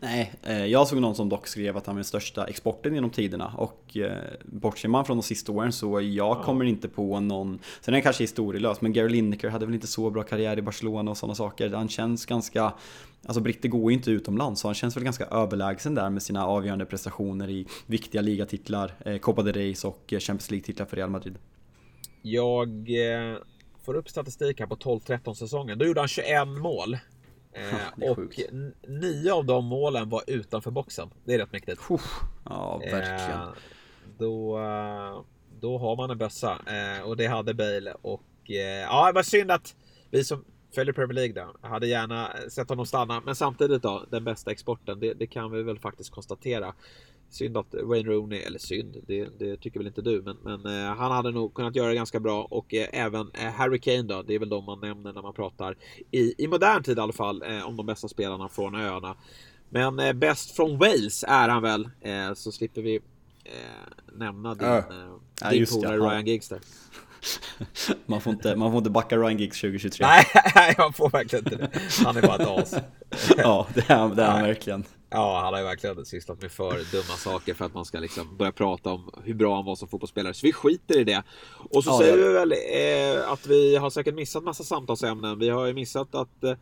[0.00, 3.10] Nej, eh, jag såg någon som dock skrev att han är den största exporten genom
[3.10, 4.12] tiderna och eh,
[4.44, 8.02] bortser man från de sista åren så jag kommer inte på någon, sen är han
[8.02, 11.34] kanske historielös, men Gary Lineker hade väl inte så bra karriär i Barcelona och sådana
[11.34, 11.70] saker.
[11.70, 12.72] Han känns ganska,
[13.26, 16.46] alltså britter går ju inte utomlands så han känns väl ganska överlägsen där med sina
[16.46, 21.38] avgörande prestationer i viktiga ligatitlar, eh, Copa de Reis och Champions League-titlar för Real Madrid.
[22.30, 22.88] Jag
[23.84, 25.78] får upp statistik här på 12-13 säsongen.
[25.78, 26.94] Då gjorde han 21 mål.
[27.52, 28.50] Eh, och sjukt.
[28.88, 31.10] nio av de målen var utanför boxen.
[31.24, 31.80] Det är rätt mäktigt.
[32.44, 33.40] Ja, verkligen.
[33.40, 33.48] Eh,
[34.18, 34.58] då,
[35.60, 39.22] då har man en bössa eh, och det hade Bale och eh, ja, det var
[39.22, 39.76] synd att
[40.10, 43.20] vi som följer Premier League då hade gärna sett honom stanna.
[43.20, 45.00] Men samtidigt då den bästa exporten.
[45.00, 46.74] Det, det kan vi väl faktiskt konstatera.
[47.30, 50.94] Synd att Wayne Rooney, eller synd, det, det tycker väl inte du, men, men eh,
[50.94, 54.22] han hade nog kunnat göra det ganska bra och eh, även eh, Harry Kane då,
[54.22, 55.76] det är väl de man nämner när man pratar
[56.10, 59.16] i, i modern tid i alla fall eh, om de bästa spelarna från öarna.
[59.68, 63.00] Men eh, bäst från Wales är han väl, eh, så slipper vi
[64.12, 64.84] nämna din, äh.
[65.40, 66.60] ja, din polare Ryan Giggs där.
[68.06, 70.06] man, får inte, man får inte backa Ryan Giggs 2023.
[70.54, 71.80] Nej, man får verkligen inte det.
[72.04, 72.74] Han är bara ett as.
[73.36, 74.84] ja, det är, det är han verkligen.
[75.10, 78.36] Ja, han har ju verkligen sysslat med för dumma saker för att man ska liksom
[78.36, 80.34] börja prata om hur bra han var som fotbollsspelare.
[80.34, 81.22] Så vi skiter i det.
[81.70, 85.38] Och så ja, säger vi väl eh, att vi har säkert missat massa samtalsämnen.
[85.38, 86.56] Vi har ju missat att eh,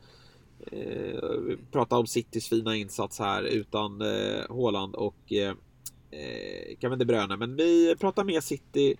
[1.72, 5.48] prata om Citys fina insats här utan eh, Håland och eh,
[6.10, 7.36] eh Kevin De Bruyne.
[7.36, 8.96] Men vi pratar mer City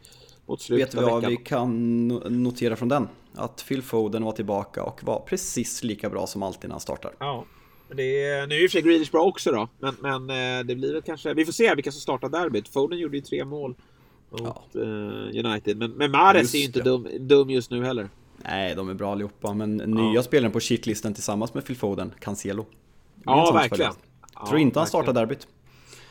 [0.47, 3.09] mot slutet Vet du vad vi kan notera från den?
[3.35, 7.15] Att Phil Foden var tillbaka och var precis lika bra som alltid när han startar.
[7.19, 7.45] Ja.
[7.89, 10.75] Det är, nu är ju för sig Grealish bra också då, men, men eh, det
[10.75, 11.35] blir väl kanske...
[11.35, 12.69] Vi får se vilka som startar derbyt.
[12.69, 13.75] Foden gjorde ju tre mål
[14.31, 14.41] mot
[14.73, 14.81] ja.
[14.81, 18.09] uh, United, men, men Mares är ju inte dum, dum just nu heller.
[18.37, 22.67] Nej, de är bra allihopa, men nya spelaren på shitlistan tillsammans med Phil Foden, Cancelo.
[23.25, 23.93] Ja, verkligen.
[24.35, 25.47] Jag tror inte han startar derbyt.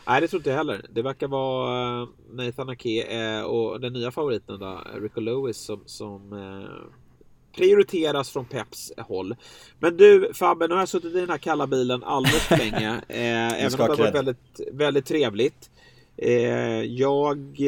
[0.08, 0.86] Nej, det tror inte jag heller.
[0.90, 5.82] Det verkar vara eh, Nathan Ake eh, och den nya favoriten då, Rico Lewis, som,
[5.86, 6.70] som eh,
[7.56, 9.36] prioriteras från Peps håll.
[9.80, 13.02] Men du Fabbe, nu har jag suttit i den här kalla bilen alldeles för länge.
[13.08, 15.70] även om det har varit väldigt, väldigt trevligt.
[16.88, 17.60] jag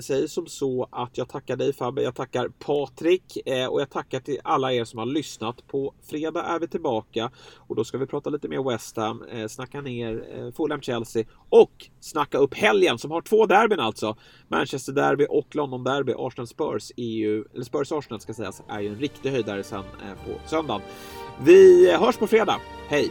[0.00, 4.20] säger som så att jag tackar dig Fabbe, jag tackar Patrik eh, och jag tackar
[4.20, 5.66] till alla er som har lyssnat.
[5.66, 9.46] På fredag är vi tillbaka och då ska vi prata lite mer West Ham, eh,
[9.46, 14.16] snacka ner eh, Fulham-Chelsea och snacka upp helgen som har två derbyn alltså.
[14.48, 16.12] Manchester Derby och London Derby.
[16.12, 19.82] Arsenal-Spurs EU, eller Spurs-Arsenal ska sägas, är ju en riktig höjdare sen
[20.26, 20.82] på söndagen.
[21.44, 22.60] Vi hörs på fredag.
[22.88, 23.10] Hej!